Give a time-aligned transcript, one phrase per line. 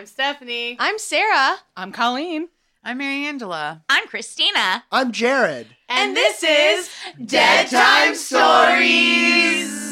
[0.00, 0.78] I'm Stephanie.
[0.78, 1.58] I'm Sarah.
[1.76, 2.48] I'm Colleen.
[2.82, 3.84] I'm Mary Angela.
[3.90, 4.82] I'm Christina.
[4.90, 5.66] I'm Jared.
[5.90, 6.88] and, this is
[7.22, 9.89] Dead Time Stories.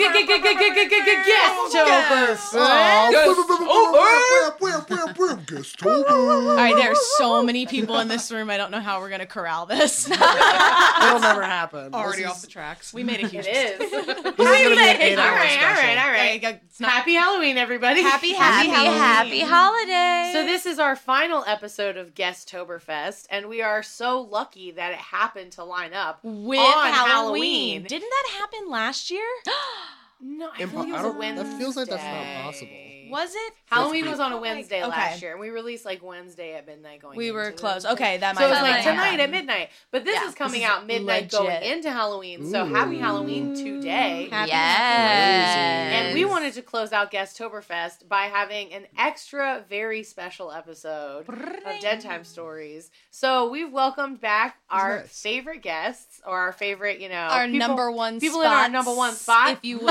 [0.00, 2.54] Guest Toberfest!
[2.54, 4.60] Yes!
[4.60, 5.86] We're a guest Toberfest!
[5.86, 8.50] All right, there are so many people in this room.
[8.50, 10.06] I don't know how we're going to corral this.
[10.10, 11.94] It'll never happen.
[11.94, 12.94] Already off the tracks.
[12.94, 13.78] we made a huge It is.
[13.78, 15.82] This is gonna be an eight all hour right, all special.
[15.82, 16.42] right, all There you right.
[16.42, 16.48] go.
[16.64, 18.02] It's not Happy Halloween, everybody.
[18.02, 20.30] happy, Happy, happy, happy, holiday.
[20.32, 24.98] So this is our final episode of Guesttoberfest, and we are so lucky that it
[24.98, 27.10] happened to line up with Halloween.
[27.10, 27.82] Halloween.
[27.84, 29.26] Didn't that happen last year?
[30.22, 31.44] No, I Impo- think it was I a don't- Wednesday.
[31.48, 32.76] that feels like that's not possible.
[33.10, 33.52] Was it?
[33.66, 34.88] Halloween was on a Wednesday Okay.
[34.88, 37.16] last year, and we released like Wednesday at midnight going.
[37.16, 37.82] We were into close.
[37.82, 37.90] Wednesday.
[37.92, 40.34] Okay, that So it was have like been tonight at midnight, but this Yeah, is
[40.36, 41.62] coming this is out midnight going legit.
[41.64, 42.48] into Halloween.
[42.48, 42.72] So Ooh.
[42.72, 44.28] happy Halloween today.
[44.30, 45.92] Happy yes.
[45.92, 51.80] And we wanted to close out Guesttoberfest by having an extra, very special episode of
[51.80, 52.92] Dead Time Stories.
[53.10, 55.20] So we've welcomed back our nice.
[55.20, 58.72] favorite guests, or our favorite, you know, Our people- number one people in our spots,
[58.72, 59.50] number one spot.
[59.50, 59.88] if you will.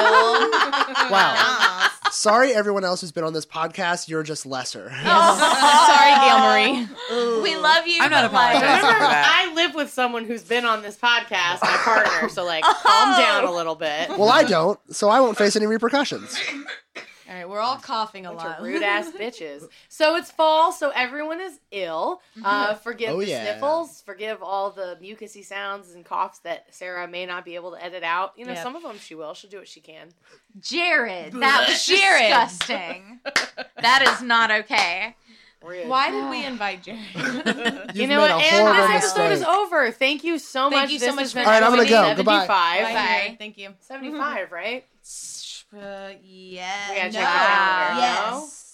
[1.12, 1.88] Wow.
[2.12, 4.08] Sorry, everyone else who's been on this podcast.
[4.10, 4.92] You're just lesser.
[5.06, 7.42] Oh, sorry, Gail Marie.
[7.44, 8.02] we love you.
[8.02, 8.94] I'm not but, like- apologizing.
[8.94, 9.46] For that.
[9.48, 12.30] I live with someone who's been on this podcast, my partner.
[12.30, 14.10] So like, calm down a little bit.
[14.10, 16.36] Well, I don't, so I won't face any repercussions.
[17.30, 18.62] All right, we're all coughing a Bunch lot.
[18.64, 19.68] rude ass bitches.
[19.88, 22.22] So it's fall, so everyone is ill.
[22.44, 23.44] Uh, forgive Oh, the yeah.
[23.44, 24.02] sniffles.
[24.04, 28.02] Forgive all the mucusy sounds and coughs that Sarah may not be able to edit
[28.02, 28.34] out.
[28.36, 28.64] You know, Yep.
[28.64, 29.36] some of them she will.
[29.36, 30.10] She'll do what she can.
[30.60, 32.30] Jared, that was Jared.
[32.34, 33.20] disgusting.
[33.82, 35.16] that is not okay.
[35.62, 35.88] Rude.
[35.90, 37.00] Why did we invite Jared?
[37.16, 38.42] You've You know made what?
[38.42, 39.92] a And horrible this episode is over.
[39.92, 40.90] Thank you so Thank much.
[40.92, 42.16] you so This much for All right, I'm gonna go.
[42.16, 42.46] Goodbye.
[42.48, 42.48] 75.
[42.96, 43.36] Bye.
[43.38, 43.74] Thank you.
[43.82, 44.86] 75, right?
[45.76, 46.90] Uh, yeah.
[46.90, 47.26] We gotta check the no.
[47.26, 48.02] calendar.
[48.02, 48.66] Yes.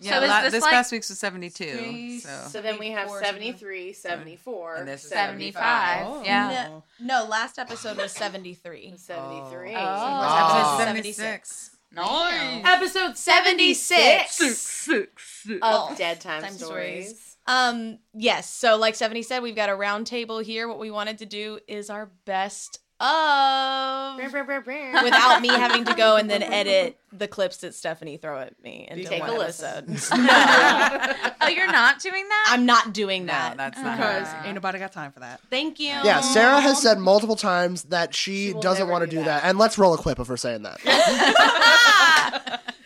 [0.00, 1.76] Yeah, So is la- this this like- past week's was 72.
[1.76, 6.06] Three, So So then we have 74, 73, 74, And this is 75.
[6.06, 6.22] Oh.
[6.24, 6.68] Yeah.
[6.68, 8.94] No, no, last episode was 73.
[8.96, 9.74] 73.
[9.76, 9.78] Oh.
[9.78, 10.76] Oh.
[10.78, 11.16] Episode 76.
[11.18, 11.70] 76.
[11.92, 12.64] Nice.
[12.66, 15.46] Episode 76 76.
[15.48, 17.06] of Oh, Dead Time, Time Stories.
[17.06, 17.36] Stories.
[17.46, 18.50] Um, yes.
[18.50, 20.66] So, like Stephanie said, we've got a round table here.
[20.66, 26.30] What we wanted to do is our best of without me having to go and
[26.30, 29.84] then edit the clips that Stephanie throw at me and Take one a listen.
[29.90, 30.16] episode.
[30.18, 30.26] No,
[31.40, 32.46] Oh, you're not doing that?
[32.50, 33.56] I'm not doing No, that.
[33.56, 34.44] that's not Because her.
[34.46, 35.40] ain't nobody got time for that.
[35.50, 35.88] Thank you.
[35.88, 39.42] Yeah, Sarah has said multiple times that she, She doesn't want to do do that.
[39.42, 39.48] that.
[39.48, 40.80] And let's roll a clip of her saying that.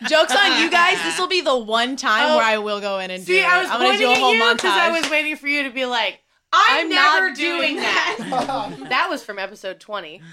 [0.07, 1.01] Jokes on you guys.
[1.03, 2.37] This will be the one time Oh.
[2.37, 3.45] where I will go in and do See, it.
[3.45, 5.47] I was I'm gonna pointing do a at whole you because I was waiting for
[5.47, 6.19] you to be like,
[6.51, 8.75] I'm, I'm never doing, doing that.
[8.89, 10.21] that was from episode 20.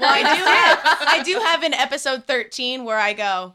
[0.00, 3.54] Well, I do have I do have an episode 13 where I go,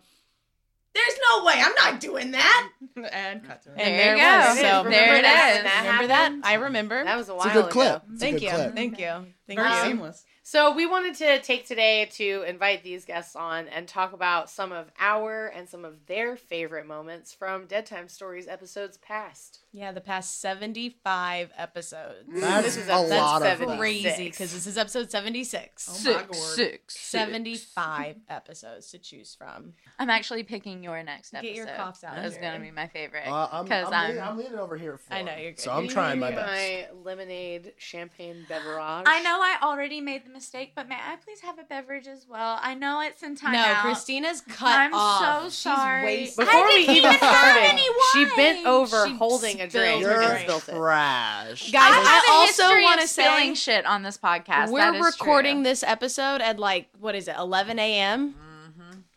[0.94, 2.70] There's no way I'm not doing that.
[3.12, 3.76] and cut to it.
[3.78, 4.62] And There there, you go.
[4.62, 5.64] So Remember there it that is.
[5.64, 6.34] that remember that?
[6.44, 7.04] I remember.
[7.04, 7.88] That was a It's while a good clip.
[7.96, 8.02] ago.
[8.14, 8.50] It's a Thank good you.
[8.50, 8.76] clip.
[8.76, 9.26] Thank you.
[9.48, 9.82] Thank Very you.
[9.84, 10.26] seamless.
[10.46, 14.74] So we wanted to take today to invite these guests on and talk about some
[14.74, 19.60] of our and some of their favorite moments from Dead Time Stories episodes past.
[19.72, 22.28] Yeah, the past 75 episodes.
[22.28, 25.88] That's This is a a- lot of Crazy because this is episode 76.
[25.90, 26.36] Oh my Six, gourd.
[26.56, 27.10] six, six.
[27.10, 29.74] 75 episodes to choose from.
[29.98, 31.48] I'm actually picking your next episode.
[31.48, 33.28] Get your coughs out, That's going to be my favorite.
[33.28, 35.62] Uh, I'm, Because I'm, I'm, leaning, I'm leaning over here for I know, you're good.
[35.62, 36.52] So I'm trying my best.
[36.52, 38.78] My lemonade champagne beverage.
[39.08, 42.28] I know I already made the mistake, but may I please have a beverage as
[42.28, 42.60] well?
[42.62, 43.82] I know it's in time no, out.
[43.84, 45.44] Christina's cut I'm off.
[45.44, 46.04] so sorry.
[46.04, 46.46] wasted.
[46.46, 49.68] Before I we didn't even even have started, any she bent over She holding a
[49.68, 50.50] drink spilled her and You're drink.
[50.50, 50.76] spilt it.
[50.76, 51.72] trash.
[51.72, 54.72] Guys, I, I, have a also want to of spilling say shit on this podcast.
[54.72, 55.64] We're is recording true.
[55.64, 58.36] this episode at like what is it, 11 a.m.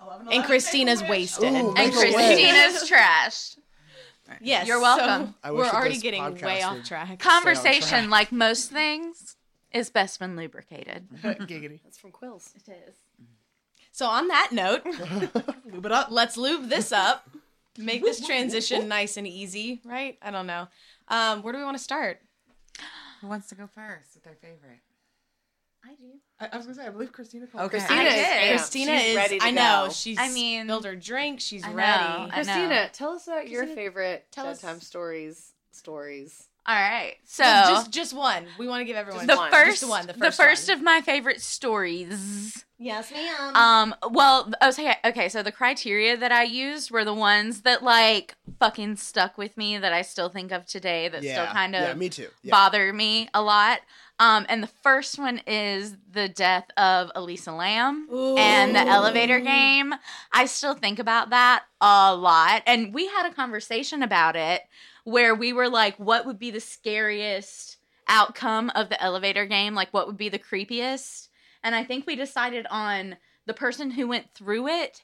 [0.00, 0.32] Eleven, mm-hmm.
[0.32, 1.18] and Christina's make a wish.
[1.18, 1.52] wasted.
[1.52, 2.14] Ooh, and Make a wish.
[2.14, 3.56] Christina's trashed.
[4.40, 5.34] Yes, You're welcome.
[5.44, 7.18] so we're already getting way off track.
[7.18, 8.10] Conversation, track.
[8.10, 9.35] like most things,
[9.76, 11.08] is best when lubricated.
[11.22, 11.80] Giggity.
[11.84, 12.52] That's from Quills.
[12.56, 12.94] It is.
[13.92, 14.82] So on that note,
[15.64, 16.08] Lube it up.
[16.10, 17.28] let's lube this up.
[17.78, 20.18] Make this transition nice and easy, right?
[20.22, 20.68] I don't know.
[21.08, 22.20] Um, where do we want to start?
[23.20, 24.80] Who wants to go first with their favorite?
[25.84, 26.18] I do.
[26.40, 27.64] I, I was gonna say, I believe Christina called.
[27.66, 27.78] Okay.
[27.78, 28.26] Christina I did.
[28.26, 28.48] amped.
[28.56, 29.16] Christina She's is.
[29.16, 29.92] ready to I know go.
[29.92, 30.18] she's.
[30.18, 31.40] I mean- spilled her drink.
[31.40, 31.74] She's I know.
[31.76, 31.92] ready.
[32.02, 32.32] I know.
[32.32, 36.48] Christina, tell us about your Christina, favorite tell Dead us- Time Stories stories.
[36.66, 37.16] All right.
[37.24, 38.44] So just, just just one.
[38.58, 39.50] We want to give everyone the one.
[39.50, 40.06] first, Just one.
[40.06, 40.78] The the first, first one.
[40.78, 43.56] of my favorite stories Yes, ma'am.
[43.56, 48.34] Um, well, okay, okay, so the criteria that I used were the ones that like
[48.60, 51.94] fucking stuck with me that I still think of today that still kind of yeah,
[51.94, 52.28] me too.
[52.42, 52.50] Yeah.
[52.50, 53.80] bother me a lot.
[54.18, 58.08] Um, and the first one is the death of Elisa Lam
[58.38, 59.94] and the elevator game.
[60.32, 62.62] I still think about that a lot.
[62.66, 64.62] And we had a conversation about it
[65.06, 67.76] where we were like, what would be the scariest
[68.08, 69.74] outcome of the elevator game?
[69.74, 71.28] Like, what would be the creepiest?
[71.62, 73.16] And I think we decided on
[73.46, 75.02] the person who went through it,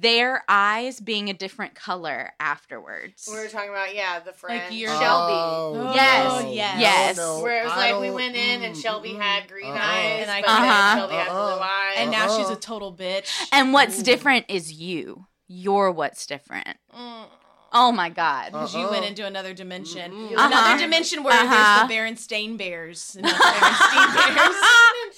[0.00, 3.28] their eyes being a different color afterwards.
[3.30, 5.34] We were talking about yeah, the friend you're- Shelby.
[5.36, 6.42] Oh, Yes.
[6.42, 6.80] no, Yes.
[6.80, 7.16] Yes.
[7.18, 9.78] no, Where it was I like we went in and Shelby mm, had green uh-uh.
[9.80, 10.96] eyes, And I but Uh-huh.
[10.96, 11.54] Shelby had Uh-uh.
[11.56, 11.94] blue eyes.
[11.98, 12.38] and now Uh-uh.
[12.38, 13.30] she's a total bitch.
[13.52, 15.26] And what's different is you.
[15.46, 16.78] You're what's different.
[16.92, 17.26] Mm.
[17.72, 18.52] Oh my god.
[18.52, 20.12] Because you went into another dimension.
[20.12, 20.46] Uh-huh.
[20.46, 21.86] Another dimension where Uh-huh.
[21.88, 23.14] there's the Berenstain Bears.
[23.16, 24.56] And not the Berenstain Bears.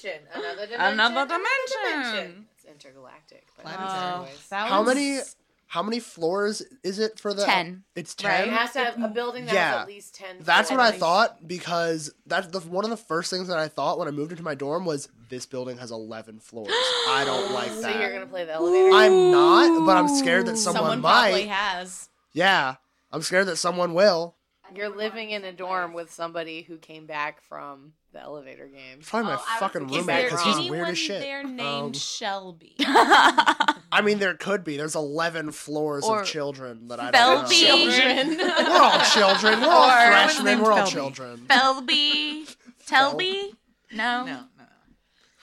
[0.01, 0.27] dimension.
[0.33, 0.81] Another dimension.
[0.81, 2.45] Another another dimension.
[2.55, 3.45] It's intergalactic.
[3.57, 3.91] But Planetary.
[3.93, 5.19] Oh, that How one's- many?
[5.67, 7.45] How many floors is it for the?
[7.45, 7.83] Ten.
[7.95, 8.47] It's ten.
[8.47, 9.71] It has to have a building that Yeah.
[9.73, 10.37] has at least ten.
[10.39, 10.79] That's what.
[10.79, 14.11] I thought because that's the one of the first things that I thought when I
[14.11, 16.73] moved into my dorm was this building has eleven floors.
[17.07, 17.99] I don't like So that.
[17.99, 18.95] you're gonna play the elevator.
[18.95, 21.21] I'm not, but I'm scared that someone, Someone might.
[21.29, 22.08] probably has.
[22.33, 22.75] Yeah,
[23.11, 24.35] I'm scared that someone will.
[24.75, 28.97] You're living in a dorm with somebody who came back from the elevator game.
[28.99, 31.21] It's probably my Oh, I was fucking thinking roommate because he's weird as shit.
[31.21, 32.75] there named Um, Shelby?
[32.79, 34.77] I mean, there could be.
[34.77, 37.47] There's eleven floors Or of children that I don't know.
[37.47, 37.65] Felby.
[37.65, 38.37] Children.
[38.37, 39.61] We're all children.
[39.61, 40.61] We're all Or- freshmen.
[40.61, 40.91] We're all Felby.
[40.91, 41.37] children.
[41.49, 42.55] Felby.
[42.87, 43.51] Telby?
[43.91, 44.23] No.
[44.23, 44.43] No, no.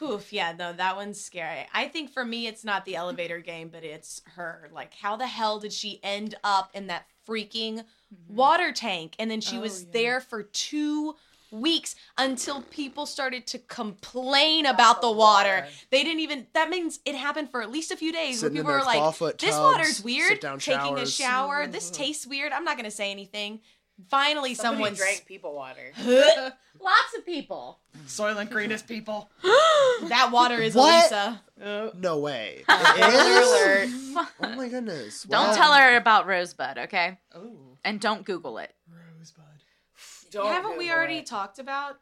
[0.03, 1.67] Oof, yeah, no, that one's scary.
[1.73, 4.69] I think for me, it's not the elevator game, but it's her.
[4.73, 8.37] Like, how the hell did she end up in that freaking mm-hmm.
[8.37, 9.17] water tank?
[9.19, 9.89] And then she Oh, was yeah.
[9.93, 11.17] there for two
[11.51, 15.67] weeks until people started to complain about the water.
[15.91, 16.47] They didn't even.
[16.53, 19.39] That means it happened for at least a few days Sitting where people were like,
[19.39, 21.15] "This tubs, water's weird." Taking a showers.
[21.15, 21.63] shower.
[21.63, 21.73] Mm-hmm.
[21.73, 22.53] This tastes weird.
[22.53, 23.61] I'm not gonna say anything.
[24.09, 25.91] Finally, Somebody someone drank people water.
[26.81, 27.79] Lots of people.
[28.07, 29.31] Soylent Greenest people.
[29.43, 31.11] that water is What?
[31.11, 31.43] Elisa.
[31.63, 32.63] Uh, no way.
[32.69, 34.13] Spoiler It is?
[34.15, 34.29] alert.
[34.43, 35.23] Oh my goodness.
[35.23, 35.55] Don't Wow.
[35.55, 37.19] tell her about Rosebud, okay?
[37.35, 38.75] Oh, And don't Google it.
[38.91, 39.45] Rosebud.
[40.31, 41.27] Don't Haven't we Google already it.
[41.27, 41.97] talked about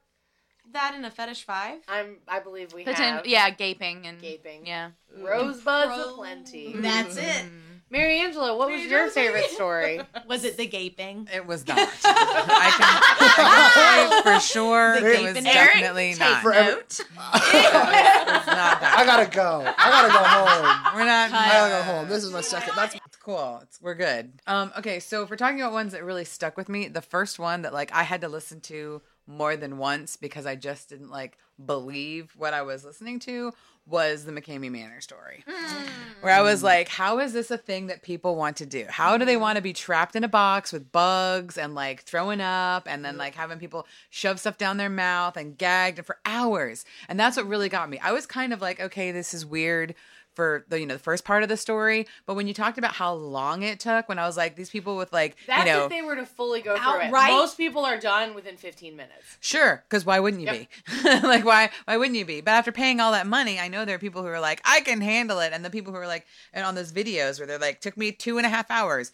[0.72, 1.78] that in a fetish five?
[1.88, 2.16] I'm.
[2.26, 3.26] I believe we Poten- have.
[3.26, 4.66] yeah, gaping and Gaping.
[4.66, 4.90] Yeah.
[5.16, 5.64] Rosebuds
[5.96, 6.72] Ro- aplenty.
[6.74, 7.22] That's it.
[7.46, 7.60] Mm.
[7.94, 10.00] Mary Angela, what was Mary your favorite story?
[10.26, 11.28] Was it the gaping?
[11.32, 11.78] It was not.
[11.78, 12.88] I can,
[13.22, 16.32] I can say for sure The it was gaping- definitely Eric, not.
[16.34, 17.00] take For every- note.
[17.14, 18.94] Not that.
[18.98, 19.60] I gotta go.
[19.78, 20.96] I gotta go home.
[20.96, 21.30] We're not.
[21.32, 22.08] I gotta go home.
[22.08, 22.72] This is my second.
[22.76, 23.60] That's cool.
[23.62, 24.32] It's, we're good.
[24.46, 27.38] Um, okay, so if we're talking about ones that really stuck with me, the first
[27.38, 31.10] one that like I had to listen to more than once because I just didn't
[31.10, 33.52] like believe what I was listening to
[33.86, 35.44] was the McKamey Manor story.
[35.46, 35.86] Hmm.
[36.20, 38.86] Where I was like, how is this a thing that people want to do?
[38.88, 39.42] How do they hmm.
[39.42, 43.16] want to be trapped in a box with bugs and like throwing up and then
[43.18, 46.84] like having people shove stuff down their mouth and gagged for hours?
[47.08, 47.98] And that's what really got me.
[47.98, 49.94] I was kind of like, okay, this is weird
[50.34, 52.94] for the you know the first part of the story, but when you talked about
[52.94, 55.84] how long it took, when I was like these people with like That's you know
[55.84, 57.04] if they were to fully go through it.
[57.04, 57.30] Outright?
[57.30, 59.38] Most people are done within 15 minutes.
[59.40, 60.68] Sure, because why wouldn't you Yep.
[61.04, 61.04] be?
[61.26, 62.40] like, why why wouldn't you be?
[62.40, 64.80] But after paying all that money, I know there are people who are like, I
[64.80, 67.58] can handle it, and the people who are like, and on those videos where they're
[67.58, 69.12] like, took me two and a half hours.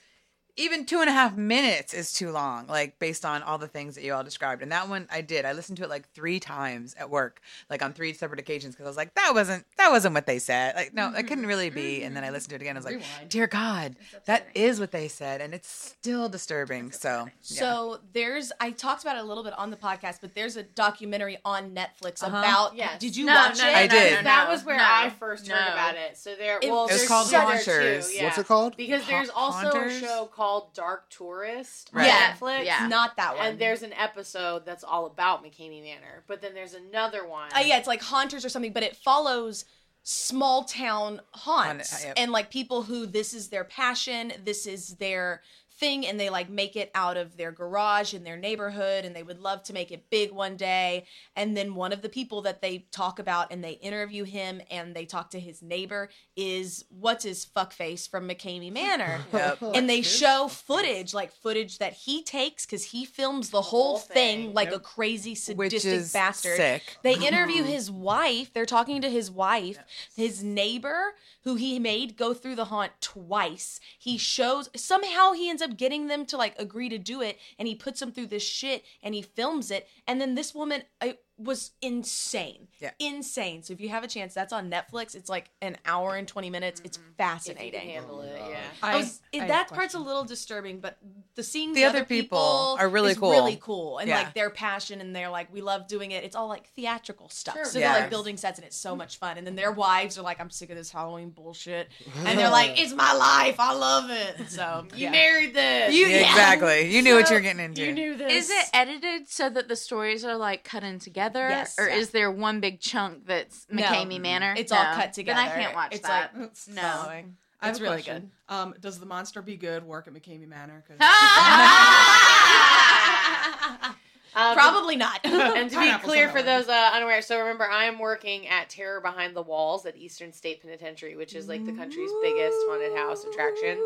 [0.60, 3.94] Even two and a half minutes is too long, like based on all the things
[3.94, 4.62] that you all described.
[4.62, 5.44] And that one I did.
[5.44, 7.40] I listened to it like three times at work,
[7.70, 10.38] like on three separate occasions, because I was like, that wasn't that wasn't what they
[10.38, 10.74] said.
[10.76, 12.02] Like, no, that couldn't really be.
[12.02, 12.76] And then I listened to it again.
[12.76, 13.28] I was like, Rewind.
[13.30, 16.92] dear God, that is what they said, and it's still disturbing.
[16.92, 17.58] So, yeah.
[17.60, 20.62] So there's I talked about it a little bit on the podcast, but there's a
[20.62, 22.36] documentary on Netflix Uh-huh.
[22.36, 22.76] about.
[22.76, 23.00] Yes.
[23.00, 23.72] Did you No, watch no, it?
[23.72, 24.10] no, I no, did.
[24.12, 26.18] no, no, that was where no, I first heard about it.
[26.18, 27.64] So there, It well, was there's called Haunters.
[28.08, 28.24] too, yeah.
[28.24, 28.76] what's it called?
[28.76, 29.96] Because there's also Haunters?
[29.96, 32.02] a show called Dark Tourist Right.
[32.02, 32.64] on Yeah, Netflix.
[32.64, 32.86] yeah.
[32.88, 33.46] Not that one.
[33.46, 36.24] And there's an episode that's all about McKamey Manor.
[36.26, 37.50] But then there's another one.
[37.54, 39.64] Uh, yeah, it's like haunters or something, but it follows
[40.02, 42.14] small town haunts Haunt- yep.
[42.16, 45.42] and like people who this is their passion, this is their
[45.80, 49.22] thing, and they like make it out of their garage in their neighborhood, and they
[49.22, 51.06] would love to make it big one day.
[51.34, 54.94] And then one of the people that they talk about and they interview him and
[54.94, 59.20] they talk to his neighbor is what's his fuckface from McKamey Manor.
[59.40, 59.58] Yep.
[59.62, 63.80] Oh, and they show footage like footage that he takes because he films the whole
[63.80, 64.54] whole thing, thing.
[64.54, 64.76] like Yep.
[64.76, 65.38] a crazy which
[65.72, 66.98] sadistic is bastard sick.
[67.02, 68.52] they interview his wife.
[68.52, 69.78] They're talking to his wife,
[70.14, 73.80] his neighbor, who he made go through the haunt twice.
[73.98, 77.66] He shows somehow he ends up getting them to like agree to do it, and
[77.68, 79.88] he puts them through this shit, and he films it.
[80.06, 82.68] And then this woman, I, was insane.
[82.80, 82.90] Yeah.
[82.98, 83.62] Insane.
[83.62, 85.14] So if you have a chance, that's on Netflix.
[85.14, 86.82] It's like an hour and 20 minutes.
[86.84, 87.06] It's mm-hmm.
[87.10, 87.80] If you can fascinating.
[87.90, 88.56] handle it, oh, yeah.
[88.82, 90.96] I was, I that a part's a little disturbing, but
[91.34, 93.30] the seeing The other people are really is cool.
[93.30, 94.16] really cool, and Yeah.
[94.22, 96.24] like their passion and they're like, we love doing it.
[96.24, 97.64] It's all like theatrical stuff, Sure.
[97.66, 99.36] so they're like building sets, and it's so much fun.
[99.38, 101.88] And then their wives are like, I'm sick of this Halloween bullshit,
[102.24, 104.50] and they're like, it's my life, I love it.
[104.50, 105.10] So You yeah.
[105.10, 105.94] married this.
[105.94, 106.30] You- Yeah, Yeah.
[106.30, 106.94] exactly.
[106.94, 107.84] You knew what you're getting into.
[107.84, 108.32] You knew this.
[108.32, 111.29] Is it edited so that the stories are like cut in together?
[111.38, 111.78] Yes.
[111.78, 111.96] Or Yeah.
[111.96, 113.82] is there one big chunk that's No.
[113.82, 114.54] McKamey Manor?
[114.56, 115.40] It's all cut together.
[115.40, 116.36] Then I can't watch it's that.
[116.36, 116.82] Like, No.
[116.82, 117.36] following.
[117.62, 118.30] I have It's really question.
[118.48, 120.82] Um, does the monster be good work at McCamey Manor?
[124.34, 125.20] Um, Probably not.
[125.24, 129.00] and to be clear for those uh, unaware, so remember, I am working at Terror
[129.00, 133.24] Behind the Walls at Eastern State Penitentiary, which is like the country's biggest haunted house
[133.24, 133.78] attraction,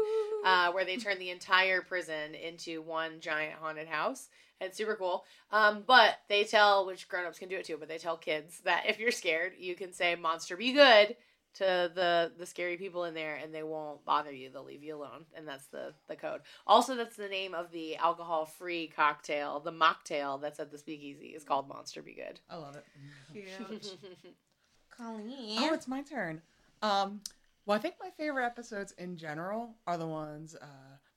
[0.45, 4.29] uh, where they turn the entire prison into one giant haunted house.
[4.61, 5.25] And it's super cool.
[5.51, 8.85] Um, but they tell, which grown-ups can do it too, but they tell kids that
[8.87, 11.17] if you're scared, you can say "Monster, be good"
[11.55, 14.51] to the the scary people in there, and they won't bother you.
[14.51, 16.41] They'll leave you alone, and that's the the code.
[16.67, 21.45] Also, that's the name of the alcohol-free cocktail, the mocktail that's at the Speakeasy is
[21.45, 22.41] called Monster Be Good.
[22.51, 22.85] I love it.
[24.97, 25.59] Colleen.
[25.61, 26.41] Oh, it's my turn.
[26.83, 27.21] Um,
[27.67, 30.67] well, I think my favorite episodes in general are the ones uh,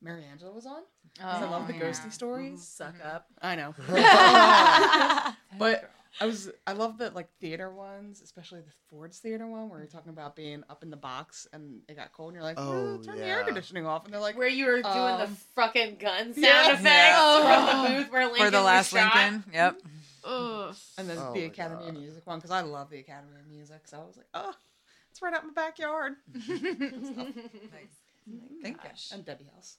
[0.02, 0.84] Mary Angela was on.
[1.20, 1.82] 'cause I love the yeah.
[1.82, 2.64] ghosty stories.
[2.68, 3.26] Suck up.
[3.42, 3.74] I know,
[5.60, 9.80] but I was I love the like theater ones, especially the Ford's theater one where
[9.80, 12.58] you're talking about being up in the box and it got cold and you're like,
[12.60, 15.24] oh, Oh, turn the air conditioning off, and they're like, Where you were doing the
[15.26, 16.74] Um, fucking gun sound yeah.
[16.74, 17.66] effects Yeah.
[17.84, 19.16] from the booth where Lincoln For the was last shot.
[19.16, 19.44] Lincoln.
[19.54, 19.82] Yep.
[20.24, 20.76] Ugh.
[20.98, 23.48] and then Oh the my Academy of Music one because I love the Academy of
[23.48, 24.54] Music, so I was like, oh,
[25.12, 26.14] it's right out in my backyard.
[26.48, 27.96] Nice.
[28.62, 28.90] Thank you.
[29.14, 29.78] And Debbie House.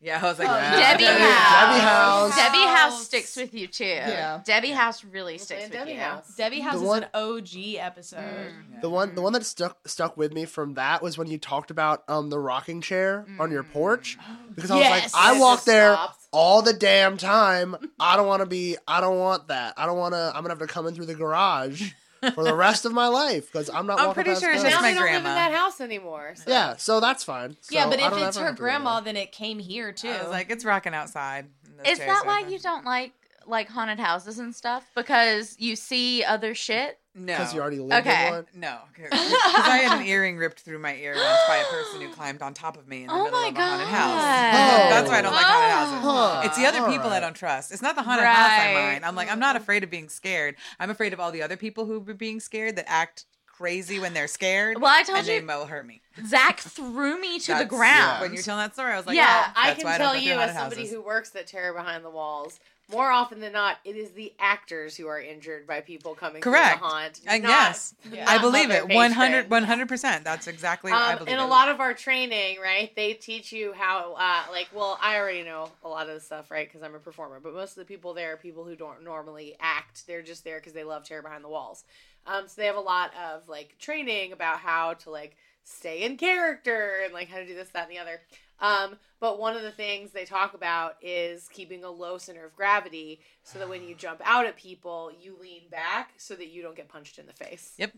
[0.00, 0.76] Yeah, I was like, Yeah.
[0.96, 1.66] Debbie, Debbie- House.
[1.66, 2.36] Debbie House.
[2.36, 3.84] Debbie House sticks with you too.
[3.84, 4.40] Yeah.
[4.44, 5.98] Debbie House really We'll sticks with Debbie you.
[5.98, 6.36] House.
[6.36, 8.52] Debbie House The is one- an OG episode.
[8.80, 11.72] The one the one that stuck stuck with me from that was when you talked
[11.72, 14.16] about um the rocking chair on your porch
[14.54, 15.14] because I was Yes.
[15.14, 16.26] like I It walk there stopped.
[16.32, 17.74] all the damn time.
[17.98, 19.74] I don't want to be I don't want that.
[19.76, 21.90] I don't want to I'm going to have to come in through the garage
[22.34, 24.62] for the rest of my life because I'm not I'm walking pretty past sure it's
[24.62, 24.70] those.
[24.72, 25.34] Now just my they don't live in grandma.
[25.34, 26.34] that house anymore.
[26.36, 27.56] so- Yeah, so that's fine.
[27.70, 29.32] yeah, So but I if don't it's ever her have to go grandma, then it
[29.32, 30.08] came here too.
[30.08, 31.46] I was like, it's rocking outside.
[31.64, 32.52] and those Is chairs that why open.
[32.52, 33.12] you don't like
[33.46, 34.84] like haunted houses and stuff?
[34.94, 36.98] Because you see other shit?
[37.18, 37.36] No.
[37.36, 38.26] because you already lived Okay.
[38.28, 38.46] in one.
[38.54, 42.08] No, because I had an earring ripped through my ear once by a person who
[42.12, 44.22] climbed on top of me in the Oh middle my of a haunted house.
[44.22, 44.90] God.
[44.92, 45.98] That's why I don't like haunted houses.
[46.02, 46.32] Oh.
[46.34, 46.42] Huh.
[46.44, 47.72] It's the other All people I don't trust.
[47.72, 49.04] It's not the haunted house I mind.
[49.04, 50.54] I'm like, I'm not afraid of being scared.
[50.78, 54.14] I'm afraid of all the other people who are being scared that act crazy when
[54.14, 54.80] they're scared.
[54.80, 56.00] Well, I told and they you- will hurt me.
[56.26, 58.20] Zach threw me to the That's- ground.
[58.22, 60.12] When you're telling that story, I was like, Yeah, oh, I can why I don't
[60.12, 60.94] tell you, as haunted somebody houses.
[60.94, 62.60] who works at Terror Behind the Walls,
[62.90, 66.78] more often than not, it is the actors who are injured by people coming Correct.
[66.78, 67.20] through the haunt.
[67.28, 67.94] I not- guess.
[68.10, 68.88] not I believe it.
[68.88, 69.88] 100 patrons.
[69.88, 70.24] percent.
[70.24, 71.34] That's exactly what I Um, believe.
[71.34, 75.18] in a lot of our training, right, they teach you how, uh, like, well, I
[75.18, 77.76] already know a lot of the stuff, right, because I'm a performer, but most of
[77.76, 80.06] the people there are people who don't normally act.
[80.06, 81.84] They're just there because they love Terror Behind the Walls.
[82.26, 85.36] Um, so they have a lot of, like, training about how to, like,
[85.68, 88.20] stay in character and, like, how to do this, that, and the other.
[88.60, 92.54] Um, but one of the things they talk about is keeping a low center of
[92.56, 96.62] gravity so that when you jump out at people, you lean back so that you
[96.62, 97.74] don't get punched in the face.
[97.78, 97.92] Yep.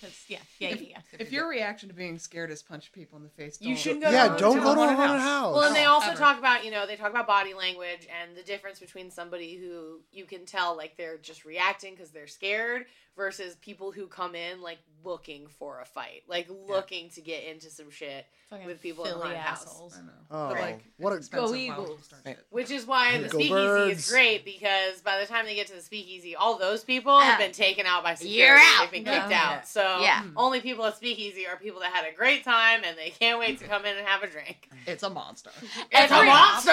[0.00, 0.98] 'Cause- yeah, yeah, yeah, yeah.
[1.18, 4.00] If your reaction to being scared is punch people in the face, You don't- shouldn't
[4.02, 5.22] go Yeah, to- don't go to a haunted haunted house.
[5.22, 5.54] house.
[5.54, 6.18] Well, and they also Ever.
[6.18, 10.00] talk about, you know, they talk about body language and the difference between somebody who
[10.10, 12.86] you can tell like they're just reacting because they're scared
[13.16, 17.70] versus people who come in like looking for a fight, like looking to get into
[17.70, 19.80] some shit Fucking with people in the Philly house.
[19.96, 20.12] I know.
[20.30, 21.88] Oh, But, like, what expensive Go Eagles.
[21.88, 22.46] people start shit.
[22.50, 23.98] Which is why the speakeasy birds.
[23.98, 27.36] is great because by the time they get to the speakeasy, all those people have
[27.36, 27.38] ah.
[27.38, 28.38] been taken out by security.
[28.42, 28.80] You're out.
[28.82, 29.20] They've been Yeah.
[29.20, 29.50] kicked Yeah.
[29.56, 29.66] out.
[29.66, 30.24] So Yeah.
[30.36, 33.58] only people at speakeasy are people that had a great time and they can't wait
[33.60, 34.68] to come in and have a drink.
[34.86, 35.50] It's a monster.
[35.90, 36.72] It's a monster.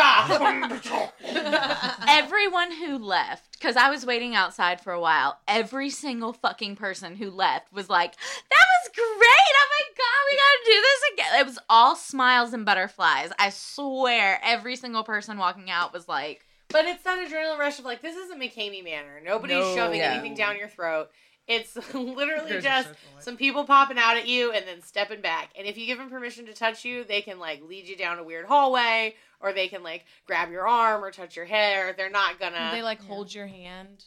[2.07, 7.15] Everyone who left, because I was waiting outside for a while, every single fucking person
[7.15, 9.53] who left was like, that was great.
[9.55, 11.39] Oh my God, we gotta do this again.
[11.41, 13.31] It was all smiles and butterflies.
[13.39, 17.85] I swear, every single person walking out was like, But it's that adrenaline rush of
[17.85, 19.21] like this isn't McKamey Manor.
[19.23, 19.75] Nobody's No.
[19.75, 20.13] shoving Yeah.
[20.13, 21.09] anything down your throat.
[21.47, 22.89] It's literally There's just
[23.21, 25.49] some people popping out at you and then stepping back.
[25.57, 28.19] And if you give them permission to touch you, they can like lead you down
[28.19, 31.93] a weird hallway, or they can like grab your arm or touch your hair.
[31.97, 32.69] They're not gonna.
[32.71, 34.03] they like hold your hand,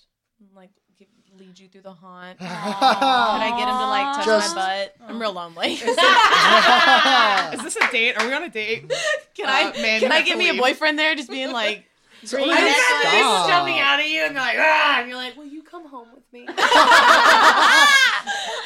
[0.54, 0.81] like give,
[1.46, 2.38] lead you through the haunt.
[2.40, 3.40] Can Aw.
[3.40, 5.08] I get him to like touch Just- my butt?
[5.08, 5.72] I'm real lonely.
[5.74, 5.80] Is
[7.64, 8.14] this a date?
[8.16, 8.88] Are we on a date?
[9.34, 11.50] can Uh, I man, can I have get to me a boyfriend there, just being
[11.52, 11.84] like,
[12.24, 12.86] So green I you just necklace?
[12.92, 13.48] have the people Stop.
[13.48, 16.06] jumping out at you and they're like, ah, and you're like, will you come home
[16.14, 16.46] with me?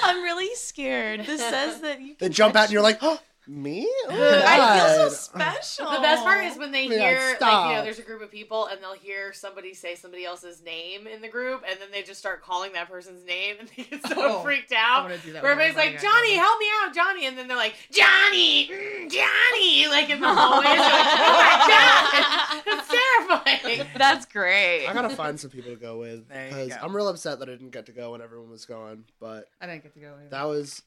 [0.03, 1.21] I'm really scared.
[1.25, 2.17] This says that you.
[2.19, 3.19] They can jump out and you're like, oh,
[3.49, 3.89] me?
[4.09, 5.91] Oh, I feel so special.
[5.91, 7.71] The best part is when they Yeah, hear, like, stop.
[7.71, 11.07] you know, there's a group of people and they'll hear somebody say somebody else's name
[11.07, 14.07] in the group, and then they just start calling that person's name, and they get
[14.07, 15.09] so Oh, freaked I out.
[15.11, 15.43] want to do that.
[15.43, 16.43] Where everybody's like, Johnny, know.
[16.43, 20.67] help me out, Johnny, and then they're like, Johnny, mm, Johnny, like in the hallway.
[20.69, 23.87] It's like, oh my god, it's terrifying.
[23.99, 24.87] That's great.
[24.87, 26.73] I gotta find some people to go with because.
[26.81, 29.67] I'm real upset that I didn't get to go when everyone was gone, But I
[29.67, 30.15] didn't get to go.
[30.19, 30.29] Either.
[30.31, 30.83] that was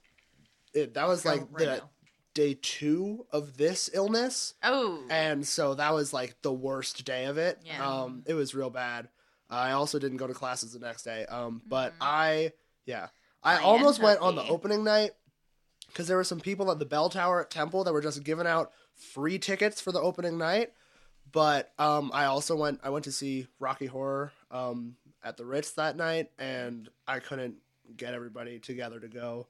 [0.73, 0.93] it.
[0.95, 1.89] That was Go like right the now.
[2.39, 5.03] Day two of this illness, Oh.
[5.09, 7.59] and so that was like the worst day of it.
[7.65, 7.85] Yeah.
[7.85, 9.09] Um, it was real bad.
[9.49, 11.25] I also didn't go to classes the next day.
[11.25, 11.97] Um, but Mhm.
[12.01, 12.53] I
[12.85, 13.09] yeah,
[13.43, 15.11] I Plan almost went on the opening night
[15.87, 18.47] because there were some people at the bell tower at Temple that were just giving
[18.47, 20.71] out free tickets for the opening night.
[21.31, 22.79] But um, I also went.
[22.83, 27.57] I went to see Rocky Horror um, at the Ritz that night, and I couldn't
[27.97, 29.47] get everybody together to go.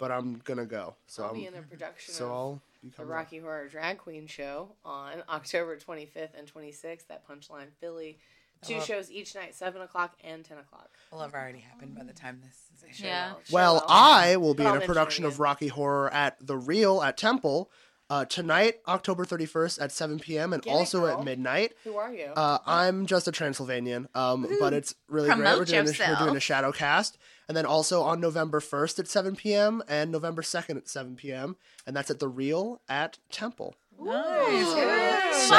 [0.00, 0.96] But I'm gonna go.
[1.06, 3.12] So I'll be I'm, in a production so of I'll be the coming.
[3.12, 8.18] Rocky Horror Drag Queen show on October 25th and 26th at Punchline Philly.
[8.62, 10.90] Two love- shows each night, 7 o'clock and 10 o'clock.
[11.12, 12.94] Will have already happened by the time this is aired.
[12.94, 13.26] Show Yeah.
[13.32, 13.84] well, show Well, well.
[13.88, 15.38] I will be in a production of.
[15.40, 17.70] Rocky Horror at the Real at Temple
[18.10, 20.52] uh, tonight, October 31st at 7 p.m.
[20.52, 21.18] and Get also girl.
[21.20, 21.72] at midnight.
[21.84, 22.26] Who are you?
[22.36, 25.38] Uh, I'm just a Transylvanian, um, but it's really great.
[25.38, 27.16] We're doing, a, we're doing a shadow cast,
[27.50, 29.82] and then also on November 1st at 7 p.m.
[29.88, 31.56] and November 2nd at 7 p.m.
[31.84, 33.74] and that's at the Real at Temple.
[34.00, 35.48] Nice.
[35.48, 35.56] So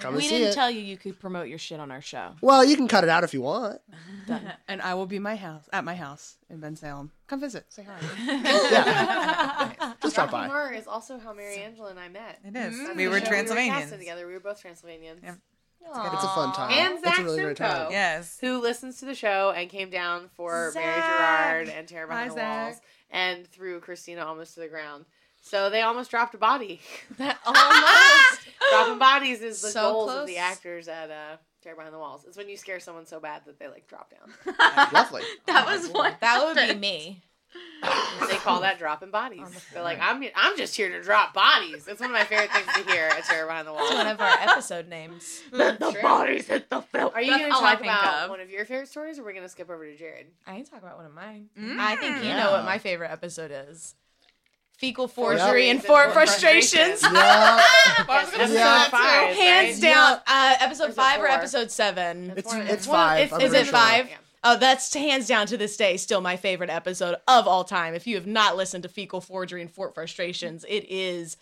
[0.00, 0.54] come and we see didn't it.
[0.54, 2.32] tell you you could promote your shit on our show.
[2.40, 3.78] well, you can cut it out if you want.
[4.68, 7.10] and I will be my house at my house in Bensalem.
[7.28, 7.66] Come visit.
[7.68, 7.94] Say hi.
[8.72, 10.48] Yeah, just drop by.
[10.48, 12.40] Horror is also how Mary Angela and I met.
[12.44, 12.76] It is.
[12.76, 13.82] That's We were show Transylvanians.
[13.82, 14.26] casted together.
[14.26, 15.20] We were both Transylvanians.
[15.94, 16.12] Yep.
[16.14, 16.70] It's a fun time.
[16.72, 17.90] And it's a really great time.
[17.90, 18.38] Yes.
[18.40, 22.34] Who listens to the show and came down for Mary Gerard and Terror Behind Hi,
[22.34, 22.64] the Zach.
[22.66, 25.04] Walls and threw Christina almost to the ground.
[25.42, 26.80] So they almost dropped a body.
[27.18, 28.48] That almost.
[28.72, 32.24] Dropping bodies is the So goals of the actors at uh, Terror Behind the Walls.
[32.26, 34.56] It's when you scare someone so bad that they like drop down.
[34.92, 35.22] Lovely.
[35.46, 36.14] that was one.
[36.20, 37.22] that would be me.
[38.28, 39.46] They call that dropping bodies.
[39.72, 41.86] They're like, I'm I'm just here to drop bodies.
[41.86, 43.84] It's one of my favorite things to hear at Terror Behind the Walls.
[43.90, 45.42] It's one of our episode names.
[45.52, 47.12] Let the bodies hit the film.
[47.14, 48.30] Are you going to talk about of.
[48.30, 50.26] one of your favorite stories, or we're going to skip over to Jared?
[50.46, 51.48] I can talk about one of mine.
[51.58, 51.78] Mm.
[51.78, 52.42] I think you Yeah.
[52.44, 53.94] know what my favorite episode is.
[54.78, 57.00] Fecal forgery and and fort fort frustrations.
[57.00, 57.02] frustrations.
[57.14, 57.56] Yeah.
[58.08, 58.88] Yes, episode Yeah.
[58.88, 59.82] five, Hands right?
[59.82, 62.30] down, uh, episode Or is five or episode seven.
[62.36, 63.72] It's- one of- it's one five, it's- Is pretty it sure.
[63.72, 64.08] five?
[64.10, 64.16] Yeah.
[64.48, 67.94] Oh, that's hands down to this day still my favorite episode of all time.
[67.94, 71.36] If you have not listened to Fecal Forgery and Fort Frustrations, it is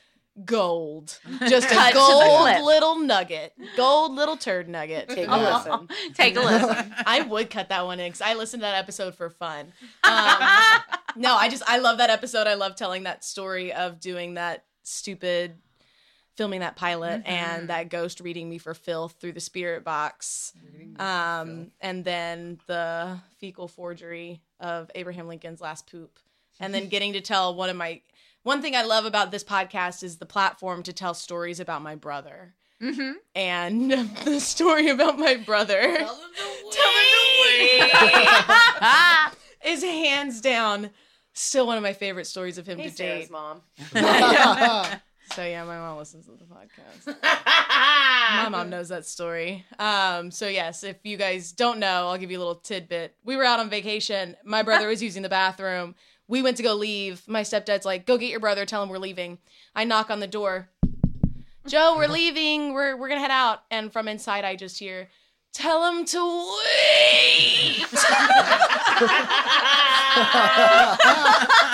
[0.47, 1.19] gold.
[1.47, 3.53] Just a gold little nugget.
[3.77, 5.11] Gold little turd nugget.
[5.11, 5.88] Take a listen.
[6.14, 6.95] Take a listen.
[7.05, 9.75] I would cut that one in because I listened to that episode for fun.
[10.03, 10.38] Um,
[11.17, 12.47] no, I just I love that episode.
[12.47, 15.59] I love telling that story of doing that stupid
[16.37, 20.53] filming that pilot and that ghost reading me for filth through the spirit box.
[20.99, 26.18] Um, and then the fecal forgery of Abraham Lincoln's last poop.
[26.61, 28.01] And then getting to tell one of my
[28.42, 31.94] one thing I love about this podcast is the platform to tell stories about my
[31.94, 32.55] brother.
[32.83, 33.12] Mm-hmm.
[33.35, 33.90] And
[34.25, 36.70] the story about my brother tell them the
[39.62, 39.73] way.
[39.73, 40.90] is hands down
[41.33, 43.31] still one of my favorite stories of him Hey, to Sarah's date.
[43.33, 43.62] mom.
[45.35, 47.16] So yeah, my mom listens to the podcast.
[48.35, 49.64] My mom knows that story.
[49.79, 53.16] Um, so yes, if you guys don't know, I'll give you a little tidbit.
[53.25, 54.37] We were out on vacation.
[54.44, 55.97] My brother was using the bathroom.
[56.29, 57.23] We went to go leave.
[57.27, 58.64] My stepdad's like, "Go get your brother.
[58.64, 59.38] Tell him we're leaving."
[59.75, 60.70] I knock on the door.
[61.66, 62.73] Joe, we're leaving.
[62.73, 63.64] We're we're gonna head out.
[63.70, 65.09] And from inside, I just hear,
[65.53, 67.87] "Tell him to wait."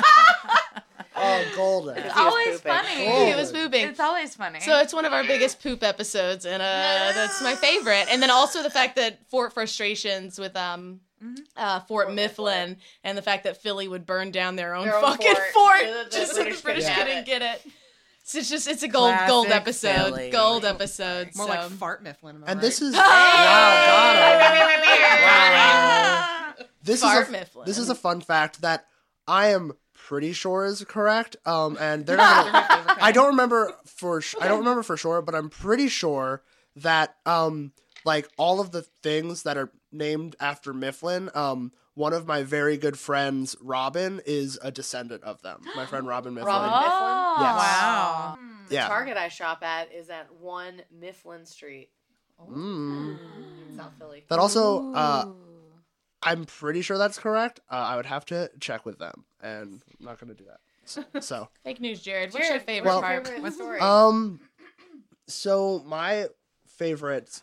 [1.31, 1.99] oh, golden.
[1.99, 2.73] It's always pooping.
[2.73, 3.07] funny.
[3.09, 3.27] Oh.
[3.27, 3.89] he was pooping.
[3.89, 4.61] It's always funny.
[4.61, 8.07] So it's one of our biggest poop episodes, and uh, that's my favorite.
[8.11, 11.01] And then also the fact that Fort Frustrations with um
[11.57, 14.97] uh, Fort, Fort Mifflin, and the fact that Philly would burn down their own Their
[14.97, 15.51] own fucking fort.
[15.53, 17.63] fort, The- the just so the British couldn't couldn't get it.
[18.25, 20.31] So it's just it's a gold gold episode, Philly.
[20.31, 21.31] gold episode.
[21.37, 21.53] More so.
[21.53, 22.37] like fart Mifflin.
[22.37, 22.61] am And right?
[22.61, 23.01] this is Hey!
[23.01, 24.17] wow, got
[26.61, 26.67] him.
[26.83, 27.67] This Fart is a, Mifflin.
[27.67, 28.87] this is a fun fact that
[29.29, 29.73] I am
[30.11, 31.37] pretty sure is correct.
[31.47, 32.45] Um, and they're not.
[32.45, 32.99] They're my favorite kind.
[33.01, 36.43] I don't remember for sh- I don't remember for sure, but I'm pretty sure
[36.77, 37.73] that um
[38.05, 42.77] like all of the things that are named after Mifflin, um one of my very
[42.77, 45.61] good friends, Robin, is a descendant of them.
[45.77, 46.47] My friend Robin Mifflin.
[46.55, 47.57] Robin oh, Yes.
[47.57, 48.39] Wow.
[48.69, 48.89] The Yeah.
[48.89, 51.91] Target I shop at is at 1 Mifflin Street.
[52.51, 53.19] Mm.
[53.77, 54.25] South Philly.
[54.29, 55.27] That also, uh,
[56.23, 57.61] I'm pretty sure that's correct.
[57.71, 60.61] Uh, I would have to check with them, and I'm not going to do that.
[60.85, 62.33] So, so, Fake news, Jared.
[62.33, 63.27] What's your favorite Well- part?
[63.29, 63.79] favorite story?
[63.81, 64.41] um,
[65.27, 66.27] so my
[66.67, 67.43] favorite,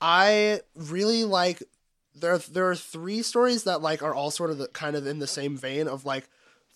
[0.00, 1.62] I really like.
[2.14, 5.20] There, there are three stories that like are all sort of the, kind of in
[5.20, 6.28] the same vein of like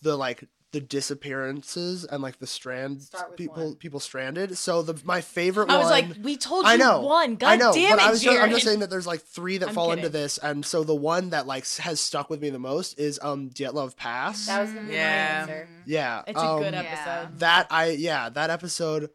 [0.02, 0.44] the like
[0.74, 3.74] the disappearances and like the strand people one.
[3.76, 4.56] people stranded.
[4.58, 5.90] So the my favorite I was one.
[5.92, 7.00] like, we told you I know.
[7.00, 7.36] one.
[7.36, 9.22] God I know, damn but it, I was just, I'm just saying that there's like
[9.22, 12.40] three that I'm fall into this, and so the one that like has stuck with
[12.42, 14.46] me the most is um Dyatlov Pass.
[14.46, 15.44] that was gonna be Yeah.
[15.46, 15.68] my answer.
[15.86, 17.38] yeah, It's a um, good episode.
[17.38, 19.10] That I yeah that episode.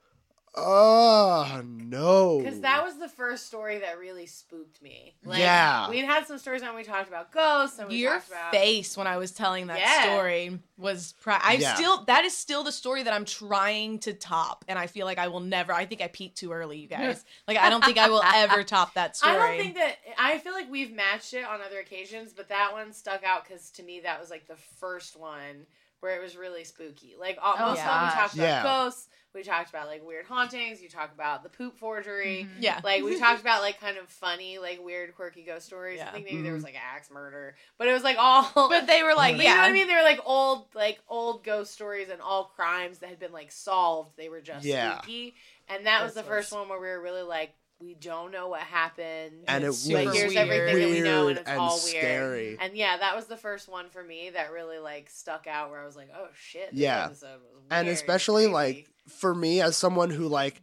[0.65, 2.39] Oh no!
[2.39, 5.15] Because that was the first story that really spooked me.
[5.23, 5.89] Like, Yeah.
[5.89, 8.51] We'd had some stories when we talked about ghosts and we Your talked about.
[8.51, 10.03] face when I was telling that Yeah.
[10.03, 11.13] story was.
[11.21, 11.75] Pri- I Yeah.
[11.75, 15.17] still that is still the story that I'm trying to top, and I feel like
[15.17, 15.73] I will never.
[15.73, 17.23] I think I peaked too early, you guys.
[17.47, 19.33] like I don't think I will ever top that story.
[19.33, 22.73] I don't think that I feel like we've matched it on other occasions, but that
[22.73, 25.65] one stuck out because to me that was like the first one
[26.01, 27.15] where it was really spooky.
[27.19, 28.13] Like all, Oh, most of them we gosh.
[28.13, 32.47] talked about ghosts, we talked about like weird hauntings, you talk about the poop forgery.
[32.59, 32.79] yeah.
[32.83, 35.99] Like we talked about like kind of funny, like weird, quirky ghost stories.
[36.01, 36.43] I think maybe Mm-hmm.
[36.45, 38.49] there was like axe murder, but it was like all.
[38.69, 39.49] but they were like, But yeah.
[39.51, 39.87] you know what I mean?
[39.87, 43.51] They were like old, like old ghost stories and all crimes that had been like
[43.51, 44.15] solved.
[44.17, 44.97] They were just Yeah.
[44.99, 45.35] spooky,
[45.67, 48.61] and that was the first one where we were really like, we don't know what
[48.61, 50.49] happened, and it It's was like here's weird.
[50.49, 51.95] everything that we know, and it's and all weird.
[52.03, 52.57] scary.
[52.59, 55.81] And yeah, that was the first one for me that really like stuck out, where
[55.81, 57.05] I was like, oh shit, this Yeah.
[57.05, 58.53] episode was and especially crazy.
[58.53, 60.61] like for me as someone who like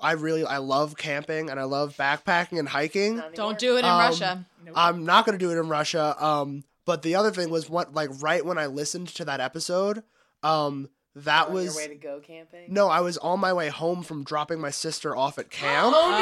[0.00, 3.22] I really I love camping and I love backpacking and hiking.
[3.34, 4.46] Don't do it in Um, Russia.
[4.74, 6.16] I'm not gonna do it in Russia.
[6.18, 10.02] Um, but the other thing was what like right when I listened to that episode,
[10.42, 12.64] um, that On was your way to go camping.
[12.68, 15.94] no, I was on my way home from dropping my sister off at camp.
[15.96, 16.16] Oh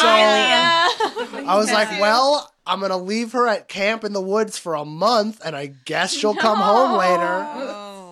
[0.00, 0.08] So
[1.46, 4.84] I was like, well, I'm gonna leave her at camp in the woods for a
[4.84, 7.46] month, and I guess she'll come home later.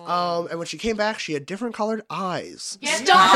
[0.09, 2.79] Um, and when she came back, she had different colored eyes.
[2.83, 3.35] Stop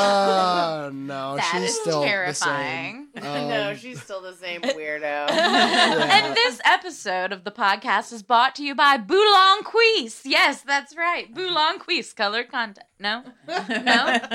[0.00, 3.08] Uh, no, That she's is still terrifying.
[3.14, 3.34] the same.
[3.48, 5.30] no, Um, she's still the same weirdo.
[5.30, 10.22] And this episode of the podcast is brought to you by Boulon Queese.
[10.24, 11.32] Yes, that's right.
[11.34, 12.86] Boulon Queese color content.
[12.98, 13.22] No?
[13.48, 13.62] No?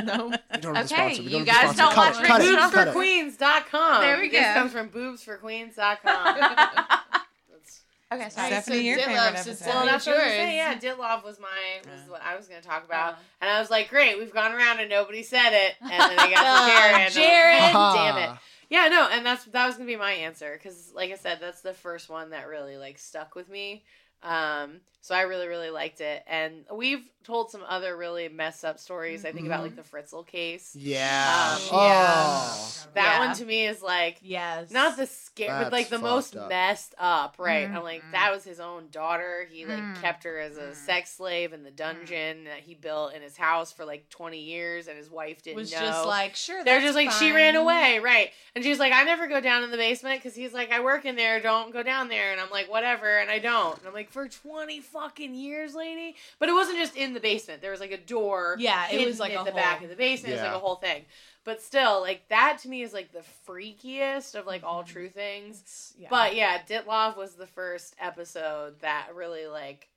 [0.04, 0.32] no.
[0.54, 1.22] we don't have Okay, sponsor.
[1.22, 2.94] You don't have a guys don't Cut watch it, cut it, Original cut it.
[2.96, 4.02] boobsforqueens.com.
[4.02, 4.54] There we This go.
[4.54, 7.00] comes from boobsforqueens.com.
[8.10, 8.48] That's- Okay, sorry.
[8.52, 9.48] Stephanie, your Dyatlov's favorite is episode.
[9.48, 10.32] well, Stephanie that's what I was yours.
[10.38, 10.58] saying.
[10.58, 11.48] Yeah, Dyatlov was my
[11.92, 12.12] was Yeah.
[12.12, 13.18] what I was going to talk about, Uh.
[13.42, 16.32] and I was like, "Great, we've gone around and nobody said it," and then I
[16.32, 16.86] got to Jared.
[16.94, 17.74] and I'm like, Jared.
[17.74, 18.40] damn it.
[18.70, 21.62] Yeah, no, and that's that was gonna be my answer because, like I said, that's
[21.62, 23.84] the first one that really like stuck with me.
[24.24, 28.78] Um, so I really, really liked it, and we've told some other really messed up
[28.80, 29.26] stories.
[29.26, 30.76] I think about like the Fritzl case.
[30.76, 31.56] Yeah.
[31.56, 32.86] Um, oh.
[32.94, 33.28] That Yeah.
[33.28, 34.70] one to me is like Yes.
[34.70, 36.50] not the scare, but like the most up.
[36.50, 37.68] messed up, right?
[37.68, 38.12] I'm like, Mm.
[38.12, 39.48] that was his own daughter.
[39.52, 40.02] He like Mm.
[40.02, 40.76] kept her as a Mm.
[40.76, 44.88] sex slave in the dungeon that he built in his house for like 20 years,
[44.88, 45.80] and his wife didn't was know.
[45.80, 46.64] just like, sure.
[46.64, 48.32] They're just like she ran away, right?
[48.54, 51.06] And she's like, I never go down in the basement because he's like, I work
[51.06, 51.40] in there.
[51.42, 52.32] Don't go down there.
[52.32, 53.18] And I'm like, whatever.
[53.18, 53.80] And I don't.
[53.80, 56.16] And I'm like, for 20 fucking years, lady.
[56.40, 57.62] But it wasn't just in the basement.
[57.62, 58.56] There was like a door.
[58.60, 60.34] Yeah, it was like at the whole- back of the basement.
[60.34, 61.06] It was like a whole thing.
[61.44, 64.94] But still, like that to me is like the freakiest of like all mm-hmm.
[64.94, 65.94] true things.
[65.98, 66.08] Yeah.
[66.10, 69.90] But yeah, Dyatlov was the first episode that really like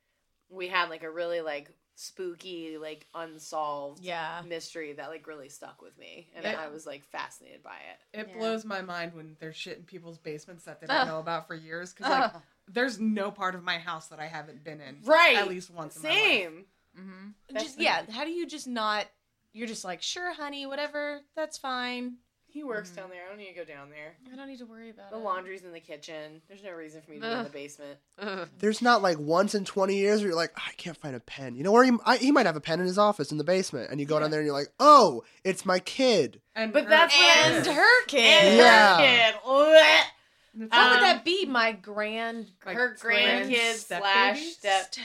[0.50, 4.40] we had like a really like spooky like unsolved yeah.
[4.46, 6.60] mystery that like really stuck with me and Yeah.
[6.60, 8.20] I was like fascinated by it.
[8.20, 8.38] It Yeah.
[8.38, 10.96] blows my mind when there's shit in people's basements that they Ugh.
[10.96, 11.92] don't know about for years.
[11.92, 15.36] Because like, there's no part of my house that I haven't been in, Right.
[15.36, 15.96] At least once.
[15.96, 16.18] In my life.
[16.18, 16.64] Same.
[16.98, 17.28] Mm-hmm.
[17.50, 18.02] That's Just yeah.
[18.10, 19.06] How do you just not?
[19.52, 21.20] You're just like, sure, honey, whatever.
[21.36, 22.16] That's fine.
[22.50, 23.20] He works down there.
[23.24, 24.16] I don't need to go down there.
[24.32, 25.18] I don't need to worry about The it.
[25.20, 26.40] The laundry's in the kitchen.
[26.48, 27.98] There's no reason for me to be in the basement.
[28.58, 31.56] There's not like once in 20 years where you're like, I can't find a pen.
[31.56, 33.44] You know where he, I, he might have a pen in his office in the
[33.44, 36.40] basement, and you go down there and you're like, oh, it's my kid.
[36.56, 38.56] And But her- that's what And her kid.
[38.56, 38.96] Yeah.
[38.96, 39.34] Her kid.
[40.50, 40.54] Blech.
[40.54, 41.46] and it's What Um, would that be?
[41.46, 42.50] My grand.
[42.66, 44.50] like Her grand grandkid step slash baby?
[44.50, 45.04] step Step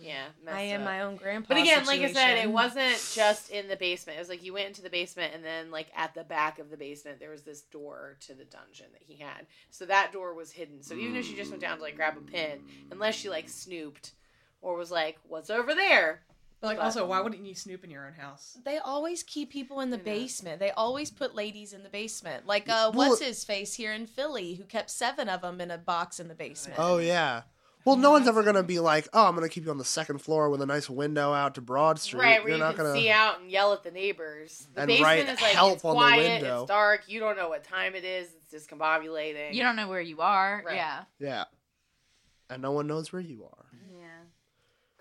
[0.00, 0.84] Yeah, I am up.
[0.86, 1.54] my own grandpa.
[1.54, 4.16] But again, like I said, it wasn't just in the basement.
[4.18, 6.70] It was like you went into the basement, and then like at the back of
[6.70, 9.46] the basement, there was this door to the dungeon that he had.
[9.70, 10.82] So that door was hidden.
[10.82, 13.48] So even if she just went down to like grab a pin, unless she like
[13.48, 14.12] snooped
[14.60, 16.22] or was like, "What's over there?"
[16.64, 18.58] But, like but- also, why wouldn't you snoop in your own house?
[18.64, 20.04] They always keep people in the I know.
[20.04, 20.60] basement.
[20.60, 22.46] They always put ladies in the basement.
[22.46, 25.70] Like uh, Well- what's his face here in Philly, who kept seven of them in
[25.70, 26.78] a box in the basement.
[26.78, 27.42] Oh, yeah.
[27.84, 30.20] Well, no one's ever gonna be like, "Oh, I'm gonna keep you on the second
[30.20, 32.86] floor with a nice window out to Broad Street." Right, where You're you not can
[32.86, 32.98] gonna.
[32.98, 34.66] see out and yell at the neighbors.
[34.74, 36.62] The And basement write is like help it's on the quiet, window.
[36.62, 37.02] it's dark.
[37.08, 38.28] You don't know what time it is.
[38.50, 39.52] It's discombobulating.
[39.52, 40.62] You don't know where you are.
[40.64, 40.76] Right.
[40.76, 41.02] Yeah.
[41.18, 41.44] Yeah,
[42.48, 43.63] and no one knows where you are.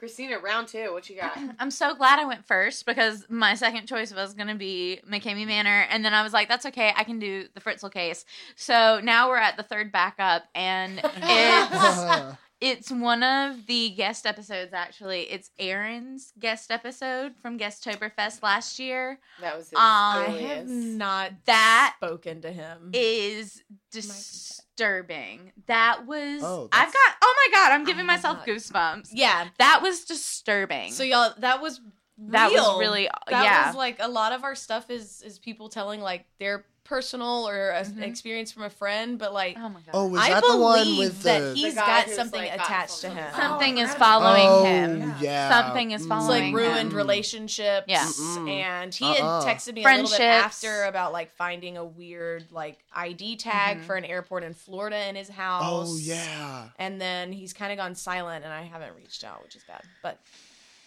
[0.03, 0.07] Yeah.
[0.07, 0.91] Christina, round two.
[0.91, 1.37] What you got?
[1.59, 5.47] I'm so glad I went first because my second choice was going to be McKamey
[5.47, 5.85] Manor.
[5.89, 6.93] And then I was like, that's okay.
[6.95, 8.25] I can do the Fritzl case.
[8.55, 10.43] So now we're at the third backup.
[10.55, 15.23] And it's, it's one of the guest episodes, actually.
[15.23, 19.19] It's Aaron's guest episode from Guesttoberfest last year.
[19.41, 22.91] That was his Um, I have not That spoken to him.
[22.93, 25.51] is disturbing.
[25.67, 26.41] That was.
[26.43, 27.15] Oh, I've got.
[27.21, 29.09] Oh my God, I'm giving I have myself not- goosebumps.
[29.11, 29.49] yeah.
[29.59, 30.91] That was disturbing.
[30.91, 31.81] So y'all, that was
[32.29, 33.09] that was really.
[33.29, 33.67] That yeah.
[33.67, 37.71] was like a lot of our stuff is is people telling like their personal or
[37.71, 38.03] a, Mhm.
[38.03, 39.91] experience from a friend, but like oh my God.
[39.93, 41.53] Oh, was I that the one believe with that the?
[41.55, 43.33] he's The got something like, got attached to him.
[43.35, 45.15] Something is Oh, following oh, him.
[45.19, 45.49] yeah.
[45.49, 46.05] Something is Mm.
[46.05, 46.97] It's following like ruined him.
[46.97, 47.85] relationships.
[47.87, 48.05] Yeah.
[48.05, 48.49] Mm-mm.
[48.49, 49.41] And he Uh-uh.
[49.43, 53.79] had texted me a little bit after about like finding a weird like ID tag
[53.79, 53.85] Mhm.
[53.85, 55.87] for an airport in Florida in his house.
[55.89, 56.69] Oh yeah.
[56.77, 59.81] And then he's kind of gone silent, and I haven't reached out, which is bad.
[60.03, 60.19] But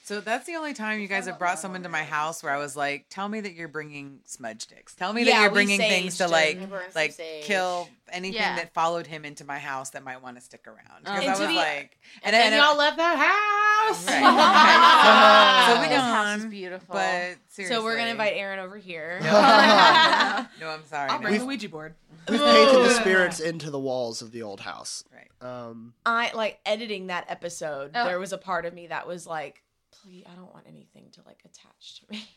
[0.06, 2.58] So that's the only time you guys have brought someone to my house where I
[2.58, 4.94] was like, "Tell me that you're bringing smudge sticks.
[4.94, 6.72] Tell me that Yeah, you're we bringing things to saged like, him.
[6.72, 7.42] I some like sage.
[7.44, 8.54] kill anything Yeah.
[8.54, 11.18] that followed him into my house that might want to stick around." Because Oh.
[11.18, 14.06] I And was to be- like, And then I- y'all left that house.
[14.06, 14.22] Right.
[14.22, 15.74] Right.
[15.74, 16.92] So we this house is gone, beautiful.
[16.94, 19.18] but seriously, so we're gonna invite Aaron over here.
[19.22, 19.26] No,
[20.60, 21.10] no, I'm sorry.
[21.10, 21.22] I'll no.
[21.22, 21.94] bring We've- the Ouija board.
[22.28, 25.02] We've painted the spirits into the walls of the old house.
[25.12, 25.28] Right.
[25.48, 27.90] Um, I like editing that episode.
[27.96, 28.04] Oh.
[28.04, 29.62] There was a part of me that was like,
[30.06, 32.24] please, I don't want anything to like attach to me.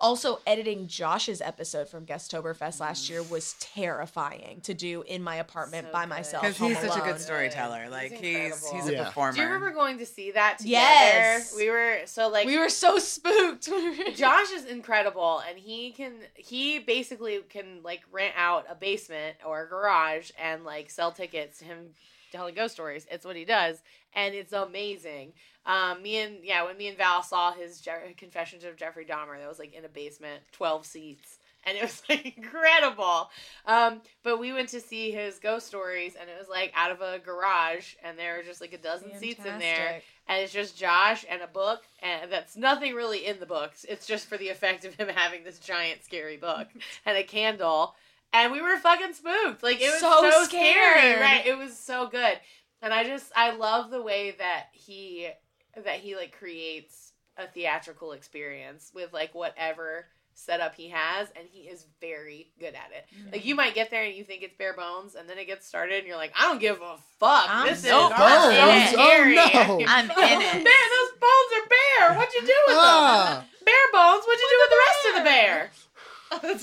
[0.00, 5.86] Also, editing Josh's episode from Guesttoberfest last year was terrifying to do in my apartment
[5.88, 6.08] So by good.
[6.08, 6.42] myself.
[6.42, 7.06] Because home he's such a alone.
[7.12, 7.88] good storyteller.
[7.88, 8.72] Like he's incredible.
[8.74, 9.04] he's a Yeah.
[9.04, 9.32] performer.
[9.34, 10.70] Do you remember going to see that together?
[10.72, 11.54] Yes.
[11.56, 13.66] We were so like we were so spooked.
[14.16, 19.62] Josh is incredible and he can he basically can like rent out a basement or
[19.62, 21.90] a garage and like sell tickets to him
[22.32, 23.06] telling ghost stories.
[23.08, 23.80] It's what he does
[24.14, 25.32] and it's amazing.
[25.66, 29.38] Um me and yeah, when me and Val saw his Je- Confessions of Jeffrey Dahmer
[29.38, 31.38] that was like in a basement, 12 seats.
[31.64, 33.30] And it was like incredible.
[33.66, 37.00] Um, but we went to see his ghost stories and it was like out of
[37.00, 40.78] a garage and there were just like a dozen seats in there and it's just
[40.78, 43.84] Josh and a book, and that's nothing really in the books.
[43.88, 46.68] It's just for the effect of him having this giant scary book
[47.06, 47.94] and a candle,
[48.32, 49.62] and we were fucking spooked.
[49.62, 51.44] Like it was So so, scary, right?
[51.44, 52.38] It was so good,
[52.82, 55.28] and I just I love the way that he
[55.76, 61.60] that he like creates a theatrical experience with like whatever setup he has and he
[61.68, 64.72] is very good at it like you might get there and you think it's bare
[64.74, 67.66] bones and then it gets started and you're like i don't give a fuck I'm
[67.66, 68.18] this is so so bones.
[68.18, 69.84] Oh, no.
[69.88, 70.54] I'm in it.
[70.64, 72.16] Man, those bones are bare.
[72.16, 73.40] What'd you do with Ah.
[73.40, 73.64] them?
[73.66, 74.24] Bare bones.
[74.26, 75.70] What'd you do with the rest of the bear?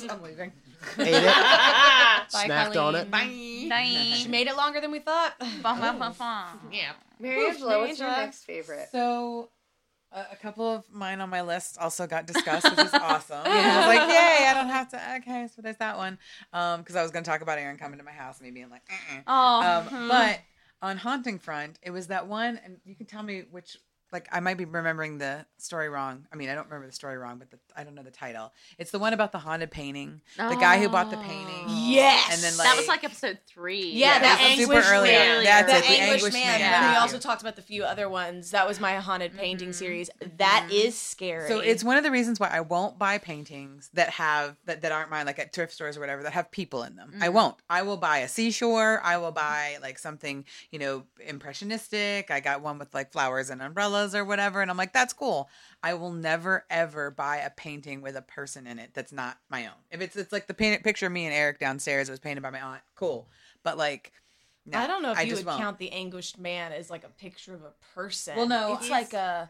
[0.15, 0.51] I'm leaving.
[0.97, 2.18] ate it.
[2.47, 3.12] Bye, Snacked on it.
[3.12, 3.69] Colleen.
[3.69, 4.13] Bye.
[4.15, 5.34] She made it longer than we thought.
[6.71, 6.91] Yeah.
[7.19, 8.25] Mary Angela, what's your Angela.
[8.25, 8.88] next favorite?
[8.91, 9.49] So,
[10.12, 13.41] a, a couple of mine on my list also got discussed, which is awesome.
[13.45, 14.47] I was like, "Yay!
[14.47, 16.17] I don't have to." Okay, so there's that one.
[16.54, 18.52] Um, because I was going to talk about Aaron coming to my house and me
[18.52, 19.21] being like, uh-uh.
[19.28, 20.39] Oh, um, but
[20.82, 23.78] on haunting front, it was that one, and you can tell me which.
[24.12, 26.26] Like I might be remembering the story wrong.
[26.32, 28.52] I mean, I don't remember the story wrong, but the, I don't know the title.
[28.78, 30.22] It's the one about the haunted painting.
[30.38, 31.65] The guy who bought the painting.
[31.67, 31.88] Oh.
[31.89, 32.34] Yes.
[32.34, 33.91] And then, like, that was like episode three.
[33.91, 35.38] Yeah, Yeah, that was super anguished early man.
[35.38, 35.43] on.
[35.43, 36.60] That's the it, the anguished, anguished man.
[36.60, 36.74] man.
[36.74, 37.02] And we Yeah.
[37.02, 38.52] also talked about the few other ones.
[38.52, 39.39] That was my haunted mm-hmm.
[39.39, 40.10] painting series.
[40.38, 40.88] That mm-hmm.
[40.88, 41.48] is scary.
[41.48, 44.91] So it's one of the reasons why I won't buy paintings that have that, that
[44.91, 47.12] aren't mine, like at thrift stores or whatever, that have people in them.
[47.15, 47.36] I mm-hmm.
[47.36, 47.56] won't.
[47.69, 49.02] I will buy a seashore.
[49.04, 52.32] I will buy like something, you know, impressionistic.
[52.32, 55.49] I got one with like flowers and umbrellas or whatever, and I'm like, that's cool.
[55.81, 59.65] I will never ever buy a painting with a person in it that's not my
[59.65, 59.73] own.
[59.91, 62.41] If it's it's like the painted picture of me and Eric downstairs, it was painted
[62.41, 62.81] by my aunt.
[62.95, 63.27] Cool,
[63.63, 64.12] but like.
[64.65, 65.59] no, I don't know if I you would won't.
[65.59, 68.35] count the anguished man as like a picture of a person.
[68.35, 69.49] Well, no, it's like a.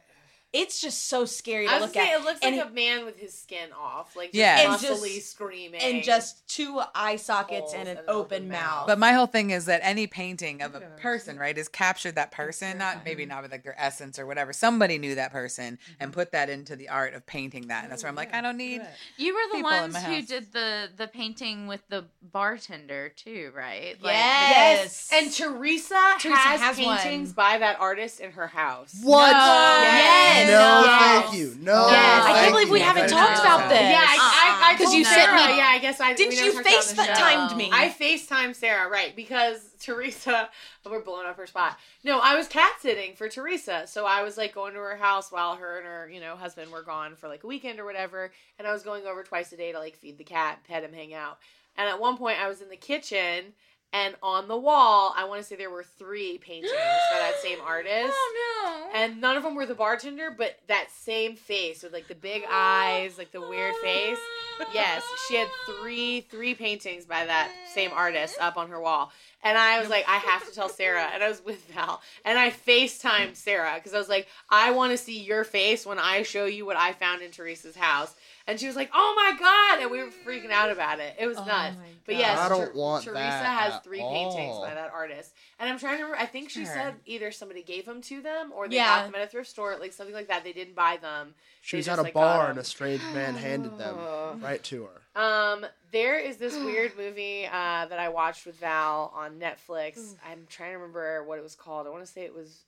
[0.52, 2.22] It's just so scary to I was look saying at.
[2.22, 4.72] it looks and like he- a man with his skin off, like just Yeah.
[4.72, 8.62] And just- screaming, and just two eye sockets and an and an open open mouth.
[8.62, 8.88] mouth.
[8.88, 12.32] But my whole thing is that any painting of a person, right, is captured that
[12.32, 14.52] person, not maybe not with like their essence or whatever.
[14.54, 16.20] Somebody knew that person and mm-hmm.
[16.20, 17.84] put that into the art of painting that.
[17.84, 18.82] And that's where I'm like, I don't need.
[19.18, 23.98] You were the ones who did the the painting with the bartender too, right?
[24.02, 25.10] Yes.
[25.10, 25.10] yes.
[25.14, 26.98] and Teresa, Teresa has, has one.
[26.98, 29.00] paintings by that artist in her house.
[29.04, 29.32] What?
[29.32, 30.39] Yes.
[30.39, 30.39] Yes.
[30.48, 31.24] No, Yes.
[31.26, 31.56] thank you.
[31.60, 32.24] No, Yes.
[32.26, 33.42] I can't believe we haven't talked you.
[33.44, 33.80] about this.
[33.82, 34.18] Yeah, I,
[34.62, 36.94] I, I 'Cause told you sent me- Yeah, I guess I Didn't you never talked
[36.94, 37.24] about it on the show.
[37.54, 37.70] FaceTimed me?
[37.74, 39.16] I FaceTimed Sarah, right?
[39.16, 40.50] Because Teresa,
[40.90, 41.78] we're blowing up her spot.
[42.04, 45.32] No, I was cat sitting for Teresa, so I was like going to her house
[45.32, 48.32] while her and her, you know, husband were gone for like a weekend or whatever,
[48.58, 50.94] and I was going over twice a day to like feed the cat, pet him,
[50.94, 51.38] hang out.
[51.78, 53.54] And at one point, I was in the kitchen.
[53.92, 56.72] And on the wall, I want to say there were three paintings
[57.12, 58.14] by that same oh, artist.
[58.14, 59.00] Oh no.
[59.00, 62.44] And none of them were the bartender, but that same face with like the big
[62.52, 64.20] eyes, like the weird face.
[64.74, 69.10] Yes, she had three three paintings by that same artist up on her wall.
[69.42, 71.10] And I was like, I have to tell Sarah.
[71.14, 72.02] And I was with Val.
[72.26, 75.98] And I FaceTimed Sarah because I was like, I want to see your face when
[75.98, 78.14] I show you what I found in Teresa's house.
[78.48, 79.82] And she was like, Oh my God.
[79.82, 81.16] And we were freaking out about it.
[81.20, 81.78] It was Oh nuts.
[82.06, 85.32] But yes, I don't Ter- want Teresa that has at three paintings by that artist.
[85.60, 86.74] And I'm trying to remember, I think she Sure.
[86.74, 88.86] said either somebody gave them to them or they Yeah.
[89.02, 90.44] got them at a thrift store, like something like that.
[90.44, 91.36] They didn't buy them.
[91.62, 93.96] She They was just, at a like, bar and a strange man handed them
[94.42, 95.22] right to her.
[95.22, 100.16] Um, there is this weird movie uh, that I watched with Val on Netflix.
[100.28, 101.86] I'm trying to remember what it was called.
[101.86, 102.64] I want to say it was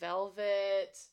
[0.00, 1.11] Velvet Buzzsaw?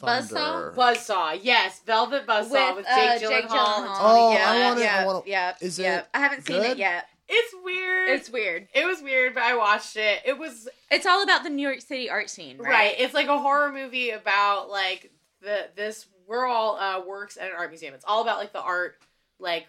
[0.00, 0.72] Thunder.
[0.76, 1.38] Buzzsaw.
[1.42, 3.78] Yes, Velvet Buzzsaw with, uh, Jake Gyllenhaal.
[3.78, 5.98] and Oh, Toni I wanna- yeah, wanna- yeah, is yeah.
[6.00, 6.70] it I haven't seen good?
[6.72, 7.06] it yet.
[7.28, 8.08] It's weird.
[8.10, 8.66] It's weird.
[8.74, 10.22] it was weird, but I watched it.
[10.24, 12.68] It was It's all about the New York City art scene, right.
[12.70, 12.94] right?
[12.98, 17.56] It's like a horror movie about like the this we're all uh, works at an
[17.56, 17.94] art museum.
[17.94, 18.96] It's all about like the art
[19.38, 19.66] like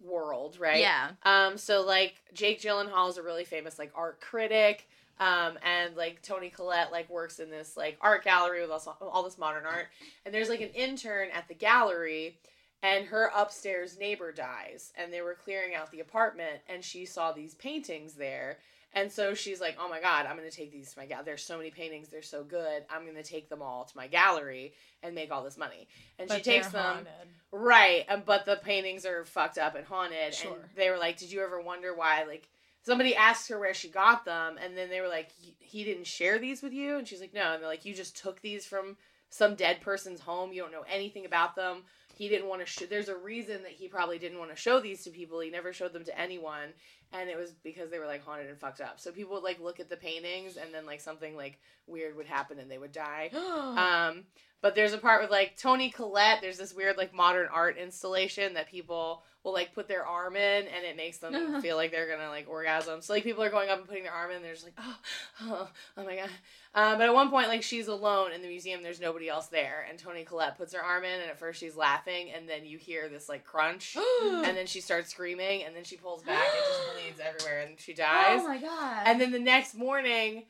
[0.00, 0.80] world, right?
[0.80, 1.10] Yeah.
[1.22, 4.88] Um, so like Jake Gyllenhaal is a really famous like art critic.
[5.20, 9.22] Um, and like Toni Collette like works in this like art gallery with all, all
[9.22, 9.88] this modern art.
[10.24, 12.38] And there's like an intern at the gallery
[12.82, 17.32] and her upstairs neighbor dies and they were clearing out the apartment and she saw
[17.32, 18.58] these paintings there.
[18.92, 21.24] And so she's like, "Oh my god, I'm going to take these to my gallery.
[21.26, 22.82] There's so many paintings, they're so good.
[22.90, 24.72] I'm going to take them all to my gallery
[25.04, 25.86] and make all this money."
[26.18, 27.06] And she takes them haunted.
[27.52, 30.34] Right, um, but the paintings are fucked up and haunted.
[30.34, 30.54] Sure.
[30.54, 32.48] And they were like, "Did you ever wonder why?" Like
[32.82, 36.06] somebody asked her where she got them, and then they were like, "He- "He didn't
[36.06, 38.66] share these with you," and she's like, "No." And they're like, "You just took these
[38.66, 38.96] from
[39.30, 40.52] some dead person's home.
[40.52, 41.84] You don't know anything about them.
[42.16, 42.66] He didn't want to.
[42.66, 45.40] Sh- There's a reason that he probably didn't want to show these to people.
[45.40, 46.74] He never showed them to anyone."
[47.12, 49.00] And it was because they were like haunted and fucked up.
[49.00, 52.26] So people would like look at the paintings, and then like something like weird would
[52.26, 53.30] happen, and they would die.
[53.34, 54.24] Um,
[54.62, 56.40] but there's a part with like Toni Collette.
[56.40, 60.66] There's this weird like modern art installation that people will like put their arm in,
[60.66, 63.00] and it makes them feel like they're gonna like orgasm.
[63.00, 64.78] So like people are going up and putting their arm in, and they're just like,
[64.78, 64.96] oh,
[65.42, 66.30] oh, oh my god.
[66.74, 68.82] Um, but at one point, like she's alone in the museum.
[68.82, 71.76] There's nobody else there, and Toni Collette puts her arm in, and at first she's
[71.76, 75.84] laughing, and then you hear this like crunch, and then she starts screaming, and then
[75.84, 78.40] she pulls back and just bleeds everywhere, and she dies.
[78.42, 79.02] Oh my god.
[79.06, 80.44] And then the next morning,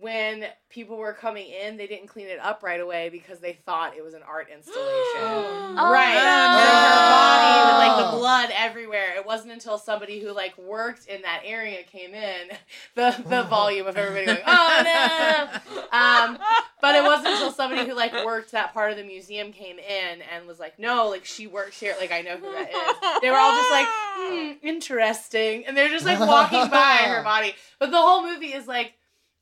[0.00, 3.96] when people were coming in, they didn't clean it up right away because they thought
[3.96, 4.80] it was an art installation.
[5.76, 6.14] Oh, right.
[6.14, 6.20] no.
[6.20, 8.10] So her body with like Oh.
[8.12, 9.14] the blood everywhere.
[9.16, 12.48] It wasn't until somebody who like worked in that area came in,
[12.94, 15.80] the the volume of everybody going, oh no.
[15.94, 16.38] Um,
[16.80, 20.22] but it wasn't until somebody who like worked that part of the museum came in
[20.34, 21.94] and was like, no, like she works here.
[22.00, 23.20] Like I know who that is.
[23.22, 27.54] They were all just like, hmm, interesting, and they're just like walking by her body.
[27.78, 28.94] But the whole movie is like.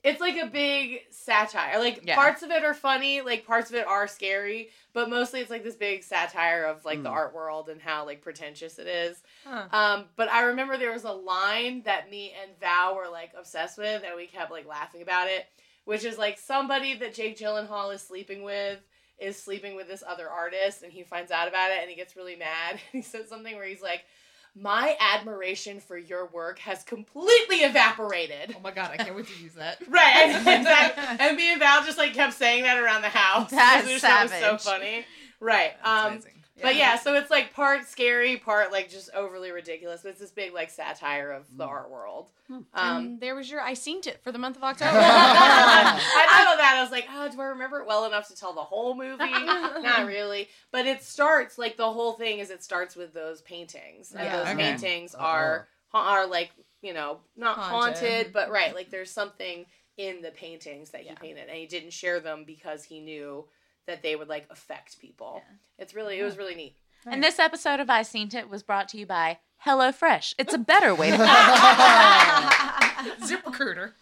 [0.05, 1.79] It's like a big satire.
[1.79, 2.17] Like Yeah.
[2.17, 5.63] parts of it are funny, like parts of it are scary, but mostly it's like
[5.63, 7.13] this big satire of like the Mm.
[7.13, 9.23] art world and how like pretentious it is.
[9.45, 9.67] Huh.
[9.71, 13.79] Um, but I remember there was a line that me and Val were like obsessed
[13.79, 15.47] with, and we kept like laughing about it,
[15.85, 18.81] which is like somebody that Jake Gyllenhaal is sleeping with
[19.19, 22.17] is sleeping with this other artist, and he finds out about it, and he gets
[22.17, 22.73] really mad.
[22.93, 24.05] And he says something where he's like,
[24.55, 29.43] "My admiration for your work has completely evaporated." Oh my god, I can't wait to
[29.43, 29.79] use that.
[29.89, 31.05] Right, and, exactly.
[31.27, 33.51] and me and Val just like kept saying that around the house.
[33.51, 34.63] That's it was so savage.
[34.63, 35.05] funny.
[35.41, 35.73] Right.
[35.85, 36.42] That's Um, amazing.
[36.63, 40.03] But yeah, so it's like part scary, part like just overly ridiculous.
[40.03, 42.31] But it's this big like satire of the art world.
[42.49, 44.99] Um, Um, there was your I seen it for the month of October.
[44.99, 46.75] I thought of that.
[46.79, 49.45] I was like, oh, do I remember it well enough to tell the whole movie?
[49.83, 50.49] Not really.
[50.71, 54.37] But it starts like the whole thing is it starts with those paintings, and Yeah.
[54.39, 54.57] those Okay.
[54.71, 57.97] paintings are are like you know not haunted.
[57.99, 58.33] Haunted.
[58.33, 59.67] but right, like there's something
[59.99, 61.15] in the paintings that he Yeah.
[61.17, 63.45] painted, and he didn't share them because he knew
[63.87, 65.43] that they would like affect people.
[65.79, 66.77] It's really it was really neat.
[67.07, 70.35] And this episode of I Seen It was brought to you by HelloFresh.
[70.39, 71.17] It's a better way to
[73.27, 73.95] Zip recruiter.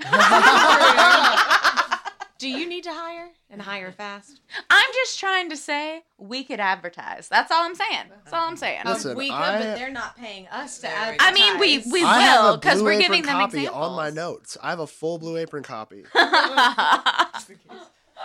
[2.38, 4.40] Do you need to hire and hire fast?
[4.70, 7.28] I'm just trying to say we could advertise.
[7.28, 8.04] That's all I'm saying.
[8.09, 8.80] That's all I'm saying.
[8.86, 11.28] Listen, we could, I- but they're not paying us to advertise.
[11.28, 13.59] I mean, we we I have will a because Blue we're Apron giving them copy
[13.59, 13.86] examples.
[13.90, 14.57] on my notes.
[14.62, 16.04] I have a full Blue Apron copy.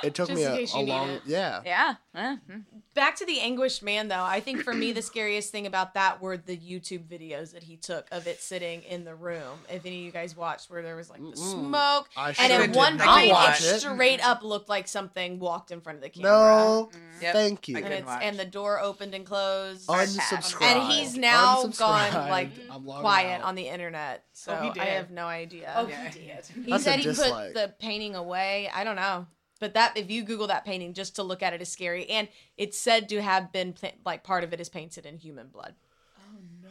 [0.03, 1.21] it took Just me a, case a long it.
[1.25, 1.61] yeah.
[1.65, 1.95] Yeah.
[2.15, 2.63] eh, mm.
[2.93, 4.23] Back to the anguished man, though.
[4.23, 7.75] I think for me, the scariest thing about that were the YouTube videos that he
[7.75, 9.59] took of it sitting in the room.
[9.69, 12.45] If any of you guys watched, where there was like the smoke, I and sure
[12.61, 13.79] at did one not point, it watch it.
[13.81, 16.31] straight up looked like something walked in front of the camera.
[16.31, 16.89] No,
[17.21, 17.33] Yep.
[17.33, 17.75] thank you.
[17.75, 18.23] I and, couldn't it's, watch.
[18.23, 19.87] and the door opened and closed.
[19.89, 20.61] Unsubscribe.
[20.61, 22.29] and he's now gone Unsubscribed.
[22.29, 23.43] like I'm logging quiet out.
[23.47, 24.81] on the internet, so Oh, he did.
[24.83, 25.73] I have no idea.
[25.75, 26.09] Oh, Yeah.
[26.09, 26.45] he did.
[26.65, 28.69] He That's a said he put the painting away.
[28.73, 29.27] I don't know.
[29.59, 32.27] But that if you Google that painting just to look at it is scary, and
[32.57, 33.73] it's said to have been
[34.05, 35.75] like part of it is painted in human blood.
[36.19, 36.69] Oh no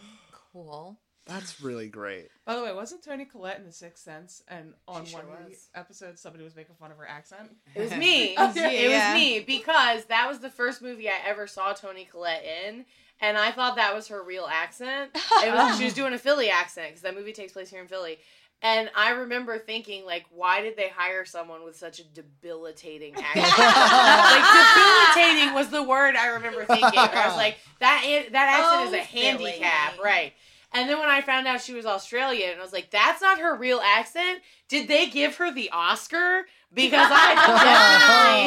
[0.52, 0.98] cool.
[1.26, 2.28] That's really great.
[2.44, 4.42] By the way, wasn't Toni Collette in The Sixth Sense?
[4.46, 5.68] And on She sure one of the was.
[5.74, 7.48] episodes, somebody was making fun of her accent.
[7.74, 8.34] It was me.
[8.38, 9.14] Oh, it yeah.
[9.14, 12.84] was me because that was the first movie I ever saw Toni Collette in,
[13.22, 15.12] and I thought that was her real accent.
[15.42, 17.88] It was she was doing a Philly accent because that movie takes place here in
[17.88, 18.18] Philly.
[18.64, 23.44] And I remember thinking, like, why did they hire someone with such a debilitating accent?
[23.46, 26.90] like, debilitating was the word I remember thinking.
[26.98, 28.02] Where I was like, that
[28.32, 30.04] that accent Oh, is a handicap, Philly.
[30.04, 30.32] right?
[30.72, 33.38] And then when I found out she was Australian, and I was like, that's not
[33.38, 34.40] her real accent.
[34.68, 36.46] Did they give her the Oscar?
[36.72, 37.34] Because I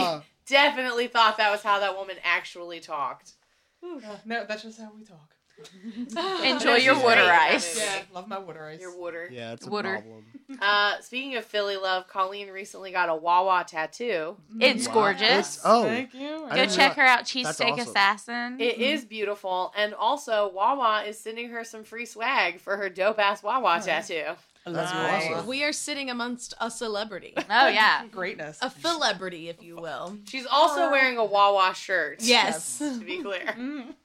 [0.10, 3.34] definitely, definitely thought that was how that woman actually talked.
[3.84, 5.36] Uh, no, that's just how we talk.
[6.44, 7.78] Enjoy your water in ice.
[7.80, 8.80] Yeah, love my water ice.
[8.80, 9.28] Your water.
[9.32, 9.94] Yeah, it's a Water.
[9.94, 10.26] problem.
[10.62, 14.38] Uh, speaking of Philly love, Colleen recently got a Wawa tattoo.
[14.60, 14.94] It's Wow.
[14.94, 15.58] gorgeous.
[15.58, 16.46] It's- oh, Thank you.
[16.46, 17.80] I Go didn't check know- her out, That's Cheesesteak awesome.
[17.90, 18.62] Assassin.
[18.62, 23.20] It is beautiful, and also Wawa is sending her some free swag for her dope
[23.20, 24.24] ass Wawa tattoo.
[24.66, 25.32] That's Nice.
[25.32, 25.48] awesome.
[25.48, 28.06] We are sitting amongst a celebrity, Oh yeah.
[28.12, 28.58] Greatness.
[28.62, 30.18] a celebrity, if you will.
[30.28, 32.18] She's also wearing a Wawa shirt.
[32.22, 32.78] Yes.
[32.80, 33.56] to be clear.
[33.58, 33.96] Mm.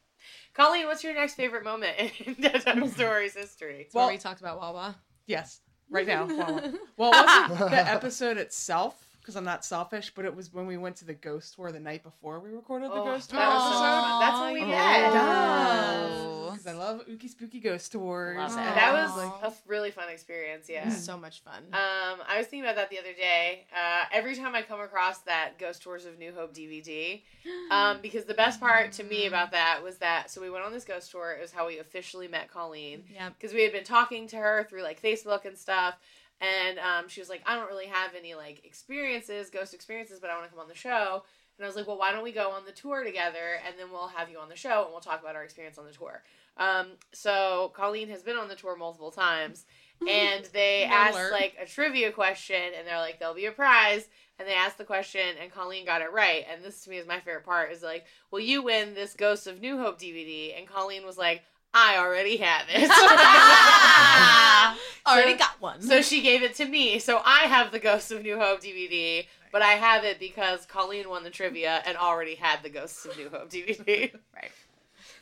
[0.54, 1.96] Colleen, what's your next favorite moment
[2.26, 3.88] in Dead Time Stories history?
[3.92, 4.96] Where Well- we talked about Wawa.
[5.26, 6.26] Yes, right now.
[6.26, 6.60] Wow.
[6.98, 10.76] Well, it wasn't the episode itself because I'm not selfish, but it was when we
[10.76, 13.50] went to the ghost tour the night before we recorded the Oh, ghost tour that
[13.50, 14.20] so episode.
[14.20, 15.10] That's when we Oh, met.
[15.14, 16.50] Oh.
[16.50, 18.36] Because I love ooky spooky ghost tours.
[18.36, 18.74] Love and it.
[18.74, 20.88] That was like, a f- really fun experience, yeah.
[20.90, 21.62] So much fun.
[21.72, 23.66] Um, I was thinking about that the other day.
[23.72, 27.22] Uh, every time I come across that Ghost Tours of New Hope DVD,
[27.70, 30.72] um, because the best part to me about that was that so we went on
[30.72, 31.32] this ghost tour.
[31.32, 33.30] It was how we officially met Colleen yeah.
[33.30, 35.94] because we had been talking to her through like Facebook and stuff.
[36.42, 40.28] And um, she was like, I don't really have any like experiences, ghost experiences, but
[40.28, 41.22] I want to come on the show.
[41.56, 43.92] And I was like, well, why don't we go on the tour together and then
[43.92, 46.22] we'll have you on the show and we'll talk about our experience on the tour.
[46.56, 49.64] Um, so Colleen has been on the tour multiple times
[50.08, 51.32] and they asked alert.
[51.32, 54.08] like a trivia question and they're like, there'll be a prize.
[54.38, 56.44] And they asked the question and Colleen got it right.
[56.50, 59.46] And this to me is my favorite part is like, will you win this Ghosts
[59.46, 60.58] of New Hope DVD?
[60.58, 62.82] And Colleen was like, I already have it.
[65.06, 65.80] Already So- got one.
[65.80, 66.98] So she gave it to me.
[66.98, 71.08] So I have the Ghosts of New Hope DVD, but I have it because Colleen
[71.08, 74.12] won the trivia and already had the Ghosts of New Hope DVD.
[74.34, 74.50] Right.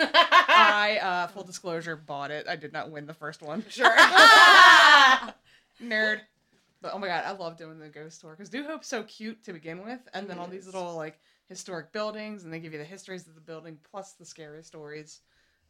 [0.03, 2.47] I, uh, full disclosure, bought it.
[2.49, 3.63] I did not win the first one.
[3.69, 3.95] sure.
[5.83, 6.21] Nerd.
[6.83, 9.45] But oh my god, I love doing the ghost tour because New Hope's so cute
[9.45, 11.21] to begin with, and then all these little like
[11.51, 15.21] historic buildings, and they give you the histories of the building plus the scary stories.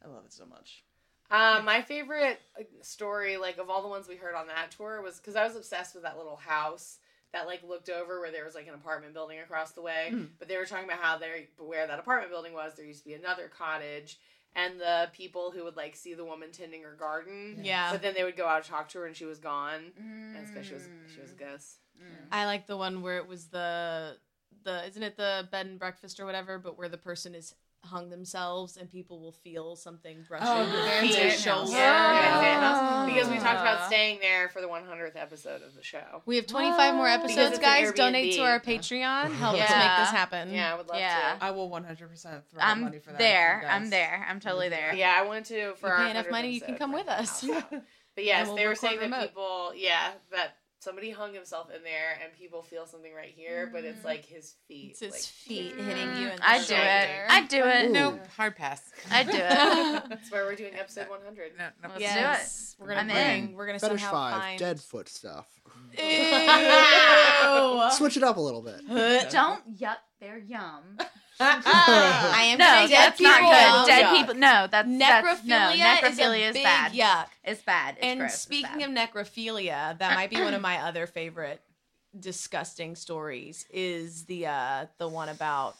[0.03, 0.83] I love it so much.
[1.29, 5.01] Uh, my favorite uh, story, like of all the ones we heard on that tour,
[5.01, 6.97] was because I was obsessed with that little house
[7.31, 10.09] that like looked over where there was like an apartment building across the way.
[10.11, 10.29] Mhm.
[10.39, 13.05] But they were talking about how there, where that apartment building was, there used to
[13.05, 14.19] be another cottage,
[14.55, 17.61] and the people who would like see the woman tending her garden.
[17.63, 17.91] yeah.
[17.93, 19.93] But then they would go out and talk to her, and she was gone.
[19.97, 21.77] And it's because she was she was a ghost.
[22.31, 24.17] I like the one where it was the
[24.63, 28.09] the isn't it the bed and breakfast or whatever, but where the person is hung
[28.09, 31.71] themselves and people will feel something brushing Oh, their Van feet or Zandt shoulder.
[31.71, 32.21] Yeah, Yeah.
[32.21, 33.05] Van Zandt House.
[33.13, 36.21] because we talked about staying there for the 100th episode of the show.
[36.25, 37.91] We have 25 more episodes, guys.
[37.93, 39.33] Donate to our Patreon.
[39.33, 40.53] Help us make this happen.
[40.53, 41.35] Yeah, I would love Yeah.
[41.39, 41.43] to.
[41.43, 43.13] I will 100% throw I'm money for that.
[43.15, 43.63] if there.
[43.69, 44.25] I'm there.
[44.29, 44.93] I'm totally there.
[44.93, 47.15] Yeah, I wanted to for You our pay enough money, you can come rent with
[47.15, 47.41] the us.
[47.47, 47.63] house.
[48.13, 51.83] But yes, we'll they were record saying that people, yeah, that somebody hung himself in
[51.83, 54.05] there and people feel something right here, but it's mm.
[54.05, 54.91] like his feet.
[54.91, 56.67] It's his like, feet hitting you in the I do it.
[56.67, 57.25] shoulder.
[57.29, 57.85] I do it.
[57.85, 57.93] Ooh.
[57.93, 58.27] Nope.
[58.35, 58.81] Hard pass.
[59.11, 59.37] I do it.
[60.09, 61.51] That's why we're doing episode 100.
[61.57, 61.89] No, no.
[61.89, 62.75] Let's Yes.
[62.77, 62.87] Do it.
[62.87, 63.49] We're gonna I'm bring.
[63.49, 63.53] in.
[63.53, 64.59] We're gonna Fetish somehow five, find.
[64.59, 65.47] dead foot stuff.
[65.97, 67.89] Ew.
[67.91, 68.81] Switch it up a little bit.
[69.29, 70.97] Don't yuck their yum.
[71.41, 73.87] I am No, saying dead that's not good.
[73.91, 74.17] Dead Yuck.
[74.17, 74.35] people.
[74.35, 75.55] No, that's that's, no.
[75.55, 76.91] Necrophilia, Necrophilia is big bad.
[76.93, 77.27] yuck.
[77.43, 77.95] It's bad.
[77.97, 78.33] It's and gross.
[78.39, 81.61] Speaking of necrophilia, that might be one of my other favorite
[82.17, 83.65] disgusting stories.
[83.71, 85.75] Is the uh the one about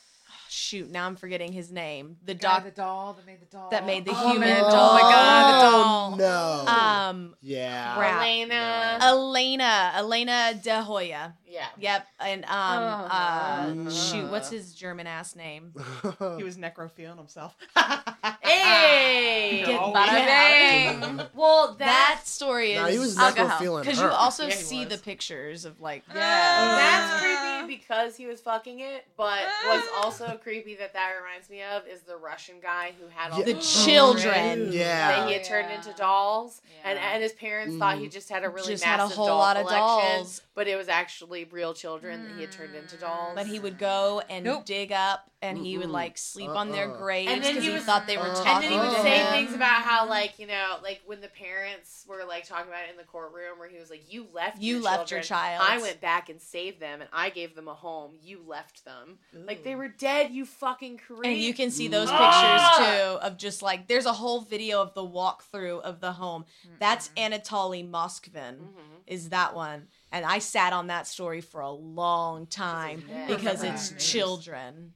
[0.52, 2.18] shoot, now I'm forgetting his name.
[2.26, 3.70] The Guy, doc the doll that made the doll.
[3.70, 4.62] that made the Oh, human man.
[4.64, 4.72] doll.
[4.92, 6.16] Oh my god, the doll.
[6.18, 6.72] No.
[6.72, 7.96] Um, yeah.
[7.96, 8.22] crap.
[8.22, 8.98] Elena.
[9.02, 11.36] Elena, Elena De Hoya.
[11.48, 11.68] yeah.
[11.80, 13.90] Yep, and um, uh, Oh.
[13.90, 15.74] shoot, what's his German ass name?
[16.38, 17.56] He was necrophiling himself.
[18.44, 19.64] Hey.
[19.66, 21.26] Get Oh, Bada yeah.
[21.34, 23.50] Well, That that's story Nah, he was is alcohol.
[23.60, 26.16] necrophiling because you also Yeah, he see the pictures of like Yeah.
[26.20, 29.06] that's creepy because he was fucking it.
[29.16, 33.32] But what's also creepy that that reminds me of is the Russian guy who had
[33.32, 33.46] all Yeah.
[33.46, 34.72] the the children.
[34.74, 35.12] Yeah.
[35.20, 35.76] that he had turned Yeah.
[35.78, 37.14] into dolls, and Yeah.
[37.14, 38.12] and his parents thought he Mhm.
[38.12, 40.42] just had a really Just had a whole doll lot of collection, dolls.
[40.54, 43.34] but it was actually real children that he had turned into dolls.
[43.36, 44.66] But he would go and Nope.
[44.66, 46.98] dig up, and he would like sleep on their Uh-uh.
[46.98, 48.78] graves And then because he he, was- thought they were Uh, talking and then he
[48.78, 52.68] would say things about how, like, you know, like when the parents were like talking
[52.70, 55.22] about it in the courtroom, where he was like, "You left, You your left your
[55.22, 55.66] child.
[55.68, 58.12] I went back and saved them, and I gave them a home.
[58.22, 60.32] You left them, like they were dead.
[60.32, 62.76] You fucking creep." And you can see those Ah!
[62.78, 66.46] pictures too of just like there's a whole video of the walkthrough of the home.
[66.80, 68.58] That's Anatoly Moskvin.
[68.60, 69.02] Mhm.
[69.08, 69.88] Is that one?
[70.12, 73.28] And I sat on that story for a long time Yeah.
[73.28, 74.94] because it's children.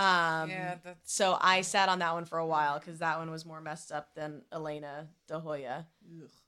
[0.00, 3.30] Um, Yeah, that's so I sat on that one for a while because that one
[3.30, 5.86] was more messed up than Elena De Hoya.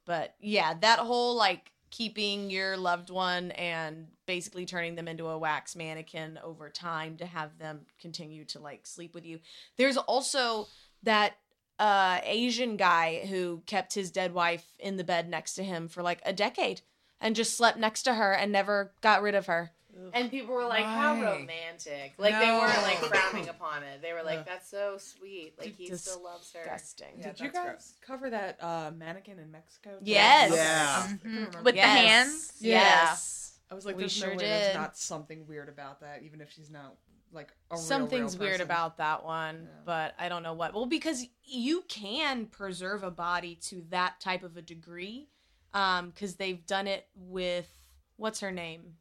[0.07, 5.37] But yeah, that whole like keeping your loved one and basically turning them into a
[5.37, 9.39] wax mannequin over time to have them continue to like sleep with you.
[9.77, 10.69] There's also
[11.03, 11.35] that
[11.79, 16.03] uh Asian guy who kept his dead wife in the bed next to him for
[16.03, 16.81] like a decade
[17.21, 19.73] and just slept next to her and never got rid of her.
[20.15, 24.01] And people were like, "How romantic!" Like they weren't like frowning upon it.
[24.03, 26.61] They were like, "That's so sweet." Like he still loves her.
[26.61, 27.09] Disgusting.
[27.19, 27.95] Yeah, Did you guys gross.
[28.01, 29.91] cover that uh, mannequin in Mexico?
[29.91, 29.97] too?
[30.05, 30.53] Yes.
[30.55, 31.03] Yeah.
[31.05, 31.63] I couldn't remember.
[31.63, 32.53] With the hands?
[32.61, 33.59] Yes.
[33.71, 34.51] I was like, We there's sure no way did.
[34.51, 36.95] there's not something weird about that, even if she's not
[37.33, 39.69] like a real, Something's real weird about that one, Yeah.
[39.87, 40.75] but I don't know what.
[40.75, 45.29] Well, because you can preserve a body to that type of a degree,
[45.73, 47.69] um, because they've done it with
[48.17, 48.97] what's her name?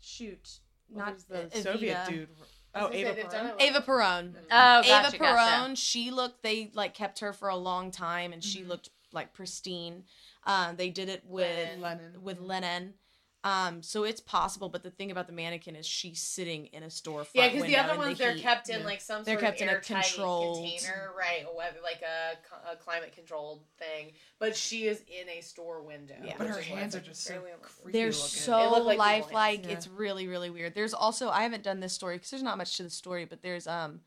[0.00, 1.62] Shoot, Well, not there's the Evita.
[1.62, 2.28] Soviet dude.
[2.74, 3.54] Oh, was gonna say, Ava they've Peron?
[3.60, 4.32] Ava Perón.
[4.36, 5.18] Oh, gotcha, Ava gotcha.
[5.18, 6.42] Perón, she looked.
[6.42, 10.04] They like kept her for a long time, and she looked like pristine.
[10.44, 11.80] Um, they did it with Lenin.
[11.80, 12.22] Lenin.
[12.22, 12.94] with Lennon.
[13.42, 16.88] Um, so it's possible, but the thing about the mannequin is she's sitting in a
[16.88, 17.28] storefront.
[17.32, 18.42] Yeah, because the other ones the they're heat.
[18.42, 18.84] kept in Yeah.
[18.86, 21.46] like some They're sort kept of in a controlled- container, right?
[21.48, 24.12] Or whether like a, a climate controlled thing.
[24.38, 26.16] But she is in a store window.
[26.22, 26.34] Yeah.
[26.36, 28.20] But her which is why hands are just so creepy They're looking.
[28.20, 29.64] so They look like lifelike.
[29.64, 29.72] Yeah.
[29.72, 30.74] It's really, really weird.
[30.74, 33.40] There's also I haven't done this story because there's not much to the story, but
[33.40, 34.00] there's um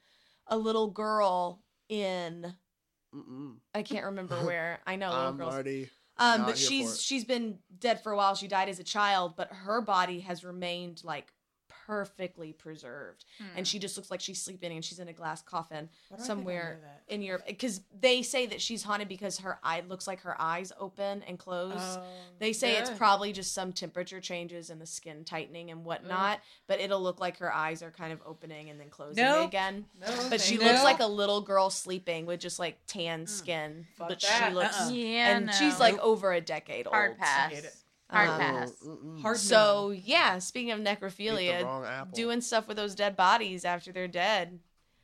[0.46, 2.54] a little girl in
[3.16, 3.56] Mm-mm.
[3.74, 4.80] I can't remember where.
[4.86, 5.54] I know little I'm girls.
[5.54, 5.90] already.
[6.24, 8.36] Um, but she's she's been dead for a while.
[8.36, 11.34] She died as a child, but her body has remained like
[11.86, 13.64] perfectly preserved, and hmm.
[13.64, 16.26] she just looks like she's sleeping and she's in a glass coffin Why do I
[16.26, 17.44] think I somewhere in Europe.
[17.48, 21.38] Because they say that she's haunted because her eye looks like her eyes open and
[21.38, 21.74] close.
[21.78, 22.04] Oh,
[22.40, 26.80] They say it's probably just some temperature changes and the skin tightening and whatnot, but
[26.80, 29.48] it'll look like her eyes are kind of opening and then closing Nope.
[29.48, 29.86] again.
[30.00, 33.26] No, But she thank looks like a little girl sleeping with just like tan hmm.
[33.26, 33.88] skin.
[33.98, 34.48] Fuck but that.
[34.50, 34.90] she looks Uh-uh.
[34.92, 35.52] Yeah, and no.
[35.54, 37.20] she's like over a decade hard old.
[37.20, 37.83] pass.
[38.14, 38.28] Hate it.
[38.28, 39.22] Hard Um, pass.
[39.22, 44.60] Hard So yeah, speaking of necrophilia, doing stuff with those dead bodies after they're dead.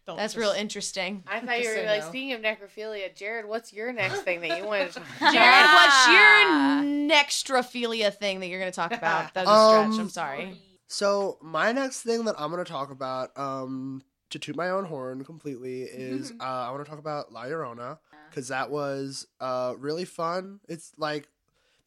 [0.07, 1.24] Don't That's just- real interesting.
[1.28, 2.07] I thought you were say like no.
[2.10, 3.45] speaking of necrophilia, Jared.
[3.45, 5.34] What's your next thing that you want to talk about?
[5.34, 9.34] Jared, what's your nextrophilia thing that you're going to talk about?
[9.34, 10.01] That was a Um, stretch.
[10.03, 10.62] I'm sorry.
[10.88, 14.01] So my next thing that I'm gonna talk about, um,
[14.32, 17.99] to toot my own horn completely, is uh, I want to talk about La Llorona
[18.30, 20.60] because that was uh really fun.
[20.68, 21.28] It's like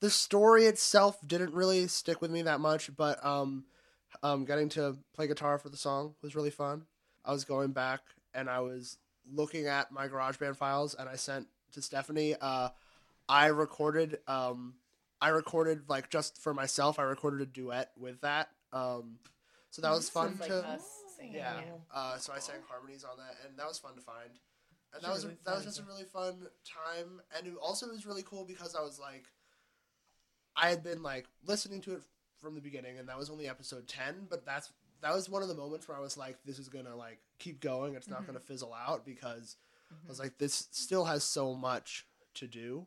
[0.02, 3.64] the story itself didn't really stick with me that much, but um,
[4.24, 6.82] um, getting to play guitar for the song was really fun.
[7.24, 8.00] I was going back
[8.34, 8.98] and I was
[9.32, 12.34] looking at my GarageBand files, and I sent to Stephanie.
[12.40, 12.70] Uh,
[13.28, 14.74] I recorded um,
[15.20, 16.98] I recorded like just for myself.
[16.98, 18.48] I recorded a duet with that.
[18.72, 19.18] Um,
[19.70, 20.80] so that was fun like to
[21.22, 21.60] yeah.
[21.60, 21.60] yeah.
[21.94, 24.30] Uh, so I sang harmonies on that, and that was fun to find.
[24.94, 28.04] And that was really that was just a really fun time, and it also was
[28.04, 29.26] really cool because I was like,
[30.56, 32.02] I had been like listening to it
[32.38, 35.48] from the beginning, and that was only episode ten, but that's that was one of
[35.48, 37.94] the moments where I was like, this is gonna like keep going.
[37.94, 38.26] It's not Mm-hmm.
[38.28, 39.56] gonna fizzle out because
[39.90, 42.86] I was like, this still has so much to do,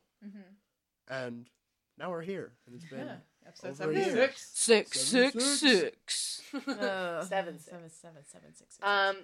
[1.07, 1.49] and
[1.97, 3.15] now we're here, and it's been Yeah.
[3.47, 4.31] Episode over a year.
[4.35, 4.41] 76.
[4.41, 6.31] Six, six, six.
[6.55, 7.65] Uh, Seven, six.
[7.69, 8.79] seven, seven, seven, six, six.
[8.81, 9.17] Um,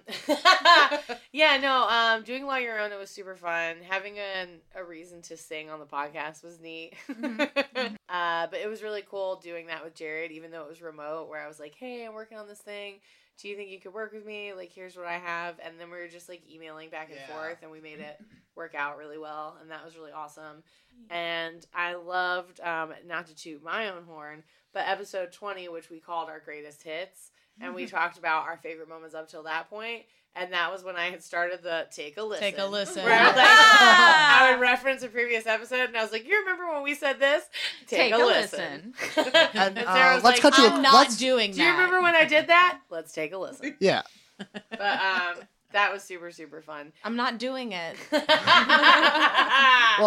[1.32, 1.88] yeah, no.
[1.88, 3.76] Um, doing La Llorona was super fun.
[3.88, 6.92] Having an, a reason to sing on the podcast was neat.
[7.08, 11.30] uh, but it was really cool doing that with Jared, even though it was remote.
[11.30, 12.96] Where I was like, "Hey, I'm working on this thing.
[13.42, 14.52] Do you think you could work with me?
[14.54, 17.26] Like, here's what I have." And then we were just like emailing back and Yeah.
[17.26, 18.20] forth, and we made it
[18.56, 20.62] work out really well, and that was really awesome.
[21.10, 26.00] And I loved, um, not to toot my own horn, but episode 20, which we
[26.00, 30.04] called our greatest hits, and we talked about our favorite moments up till that point,
[30.34, 32.42] and that was when I had started the take a listen.
[32.42, 33.04] Take a listen.
[33.04, 36.38] Where I would, like, I would reference a previous episode, and I was like, "You
[36.40, 37.44] remember when we said this?
[37.86, 41.16] Take a listen." and uh, Sarah was let's like, cut to a- I'm not let's-
[41.16, 41.56] doing that.
[41.56, 42.80] Do you remember when I did that?
[42.90, 43.76] Let's take a listen.
[43.80, 44.02] Yeah.
[44.38, 45.34] But um,
[45.72, 46.92] that was super super fun.
[47.04, 47.96] I'm not doing it.
[48.10, 48.22] Well,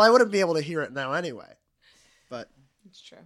[0.02, 1.54] I wouldn't be able to hear it now anyway.
[2.30, 2.50] But
[2.88, 3.20] It's true.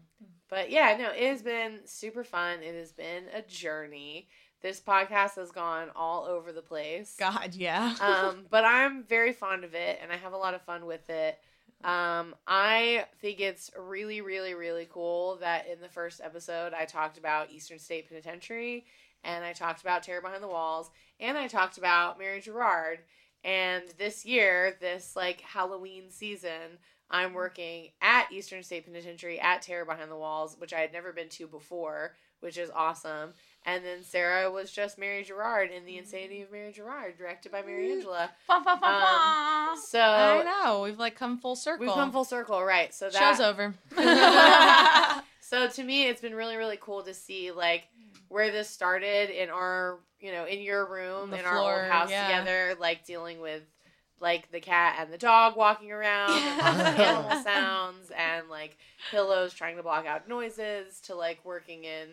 [0.49, 2.61] But yeah, no, it has been super fun.
[2.63, 4.27] It has been a journey.
[4.62, 7.16] This podcast has gone all over the place.
[7.18, 7.95] God, yeah.
[8.01, 11.10] Um, but I'm very fond of it and I have a lot of fun with
[11.10, 11.39] it.
[11.84, 17.18] Um, I think it's really, really, really cool that in the first episode I talked
[17.18, 18.86] about Eastern State Penitentiary
[19.24, 20.89] and I talked about Terror Behind the Walls
[21.20, 22.99] and I talked about Mary Gerard.
[23.45, 26.80] And this year, this like Halloween season,
[27.10, 31.12] I'm working at Eastern State Penitentiary at Terror Behind the Walls, which I had never
[31.12, 33.33] been to before, which is awesome.
[33.65, 37.61] And then Sarah was just Mary Gerard in The Insanity of Mary Gerard, directed by
[37.61, 38.29] Mary Angela.
[38.47, 39.77] Fa, fa, Um.
[39.77, 40.81] So I know.
[40.81, 41.85] We've like come full circle.
[41.85, 42.93] we've come full circle, right?
[42.93, 43.73] So that Show's over.
[45.41, 47.83] so to me, it's been really, really cool to see like
[48.29, 52.09] where this started in our, you know, in your room, The in our old house
[52.09, 52.27] yeah.
[52.27, 53.63] together, like dealing with
[54.21, 56.61] like the cat and the dog walking around and
[56.99, 58.77] animal sounds and like
[59.11, 62.09] pillows trying to block out noises to like working in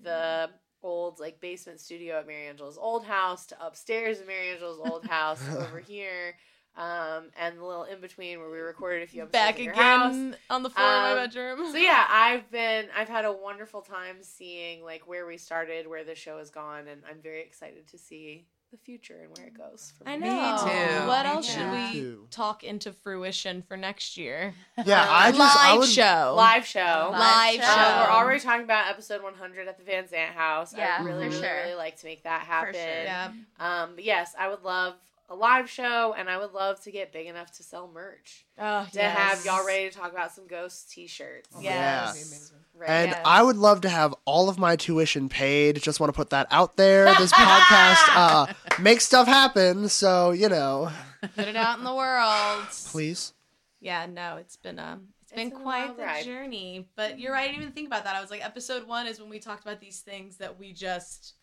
[0.00, 0.50] the
[0.82, 5.04] old like basement studio at Mary Angela's old house to upstairs in Mary Angela's old
[5.06, 6.36] house over here.
[6.76, 9.74] Um, and the little in between where we recorded a few episodes Back at again
[9.74, 10.36] house.
[10.50, 11.72] on the floor of Um, my bedroom.
[11.72, 16.04] So yeah, I've been I've had a wonderful time seeing like where we started, where
[16.04, 19.56] the show has gone, and I'm very excited to see the future and where it
[19.56, 19.92] goes.
[19.96, 20.20] From I here.
[20.20, 20.58] know.
[21.02, 21.06] too.
[21.06, 22.26] What Me else should we Too.
[22.30, 24.54] talk into fruition for next year?
[24.84, 26.34] yeah, I just I Live would show.
[26.36, 27.08] Live show.
[27.12, 27.62] Live Live show.
[27.70, 30.74] Uh, we're already talking about episode 100 at the Van Zant house.
[30.76, 31.56] Yeah, I really, for really, sure.
[31.64, 32.74] really like to make that happen.
[32.74, 32.82] sure.
[32.82, 33.30] Yeah.
[33.60, 34.94] Um, but yes, I would love
[35.28, 38.46] a live show, and I would love to get big enough to sell merch.
[38.58, 41.48] Oh, To have y'all ready to talk about some ghost T-shirts.
[41.60, 42.04] Yeah.
[42.06, 42.28] That'd Yes.
[42.32, 42.56] amazing.
[42.74, 42.90] Right.
[42.90, 43.20] And Yes.
[43.24, 45.82] I would love to have all of my tuition paid.
[45.82, 47.06] Just want to put that out there.
[47.14, 48.46] This podcast uh,
[48.80, 50.92] makes stuff happen, so you know,
[51.34, 52.66] Put it out in the world.
[52.86, 53.32] please.
[53.80, 56.24] Yeah, no, it's been um it's been been a quite the ride.
[56.24, 56.86] journey.
[56.96, 58.14] But you're right, I didn't even think about that.
[58.14, 61.34] I was like episode 1 is when we talked about these things that we just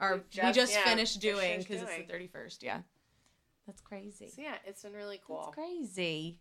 [0.00, 2.62] are We've we just- just yeah, finished doing because it's the 31st.
[2.62, 2.80] Yeah.
[3.66, 4.28] That's crazy.
[4.28, 5.42] So yeah, it's been really cool.
[5.44, 6.38] That's crazy.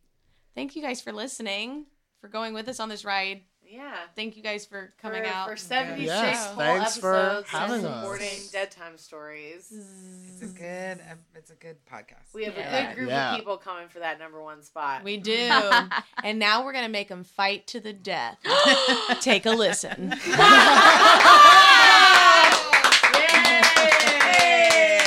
[0.55, 1.85] Thank you guys for listening,
[2.21, 3.41] for going with us on this ride.
[3.63, 3.93] Yeah.
[4.15, 5.47] Thank you guys for coming for, out.
[5.47, 8.01] for 76 Yes, whole thanks for episodes having and us.
[8.01, 9.71] supporting Dead Time Stories.
[9.71, 10.99] It's a good.
[11.35, 12.33] It's a good podcast.
[12.33, 13.33] We have a good group Yeah.
[13.33, 15.03] of people coming for that number one spot.
[15.03, 15.51] We do.
[16.23, 18.39] and now we're going to make them fight to the death.
[19.21, 20.15] Take a listen.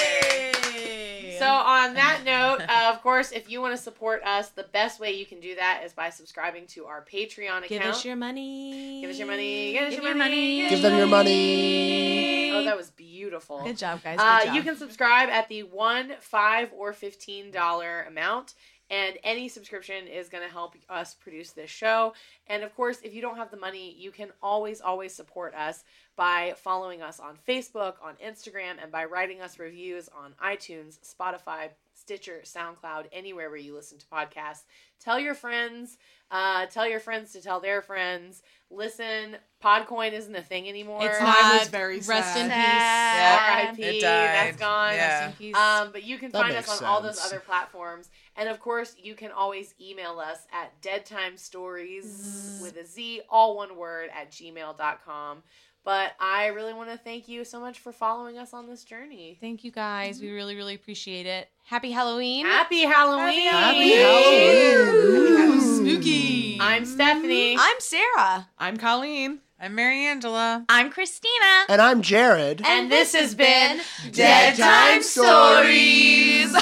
[0.03, 1.37] Yay!
[1.39, 5.01] So on that note, uh, of course, if you want to support us, the best
[5.01, 7.69] way you can do that is by subscribing to our Patreon account.
[7.69, 9.01] Give us your money.
[9.01, 9.73] Give us your money.
[9.73, 10.61] Give us Give your your money.
[10.63, 10.69] money.
[10.71, 12.53] Give them your money.
[12.55, 13.61] Oh, that was beautiful.
[13.65, 14.19] Good job, guys.
[14.19, 14.55] Good Uh, job.
[14.55, 18.55] you can subscribe at the one, five, or fifteen dollar amount,
[18.89, 22.15] and any subscription is going to help us produce this show.
[22.47, 25.83] And of course, if you don't have the money, you can always, always support us
[26.17, 31.69] by following us on Facebook, on Instagram, and by writing us reviews on iTunes, Spotify,
[31.95, 34.65] Stitcher, SoundCloud, anywhere where you listen to podcasts.
[35.01, 35.99] Tell your friends.
[36.31, 38.43] Uh, tell your friends to tell their friends.
[38.71, 41.01] Listen, Podcoin isn't a thing anymore.
[41.05, 41.59] It's Mine not.
[41.61, 42.51] was very Rest in sad.
[42.51, 42.57] peace.
[42.57, 43.65] Yeah.
[43.69, 43.83] R.I.P.
[43.99, 44.59] It That's died.
[44.59, 44.93] gone.
[44.95, 45.19] Yeah.
[45.27, 45.57] Rest in peace.
[45.57, 48.09] Um, but you can That find us on makes all those other platforms.
[48.37, 53.77] And of course, you can always email us at deadtimestories with a Z, all one
[53.77, 55.43] word, at gmail.com.
[55.85, 59.37] But I really want to thank you so much for following us on this journey.
[59.41, 60.21] Thank you guys.
[60.21, 60.37] We mm-hmm.
[60.37, 61.49] really, really appreciate it.
[61.65, 62.47] Happy Halloween.
[62.47, 63.51] Happy Halloween!
[63.51, 65.61] Happy Halloween!
[65.61, 66.59] Spooky.
[66.61, 67.57] I'm Stephanie.
[67.57, 67.61] Mm-hmm.
[67.61, 68.49] I'm Sarah.
[68.59, 69.41] I'm Colleen.
[69.59, 70.65] I'm Mary Angela.
[70.69, 71.65] I'm Christina.
[71.69, 72.63] And I'm Jared.
[72.65, 73.81] and this has been
[74.13, 76.53] Dead Time Stories.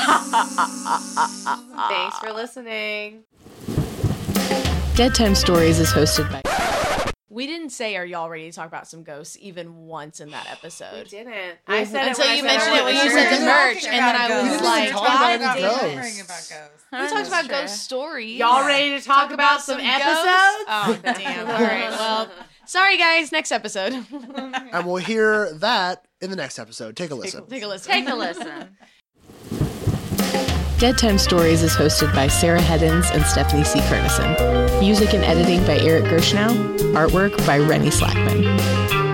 [1.88, 3.24] Thanks for listening.
[4.94, 6.42] Dead Time Stories is hosted by
[7.32, 10.48] We didn't say, "Are y'all ready to talk about some ghosts?" Even once in that
[10.50, 11.04] episode.
[11.04, 11.58] We didn't.
[11.68, 13.74] I said Until it you I mentioned it when you said the merch.
[13.76, 14.64] merch, and then I was ghosts.
[14.64, 16.20] like, We didn't talk "God about ghosts.
[16.20, 16.84] About ghosts.
[16.92, 18.36] We talked about ghost stories.
[18.38, 19.94] Y'all ready to talk, about, some, ghosts?
[19.94, 20.64] episodes?
[20.68, 21.46] Oh damn!
[21.46, 21.90] All right.
[21.90, 22.30] Well,
[22.66, 23.30] sorry guys.
[23.30, 23.92] Next episode.
[24.12, 26.96] And we'll hear that in the next episode.
[26.96, 27.46] Take a listen.
[27.46, 27.92] Take a listen.
[27.92, 28.76] Take a listen.
[30.80, 33.80] Dead Time Stories is hosted by Sarah Heddens and Stephanie C.
[33.80, 34.80] Kernison.
[34.80, 36.78] Music and editing by Eric Gershnow.
[36.94, 39.09] Artwork by Rennie Slackman.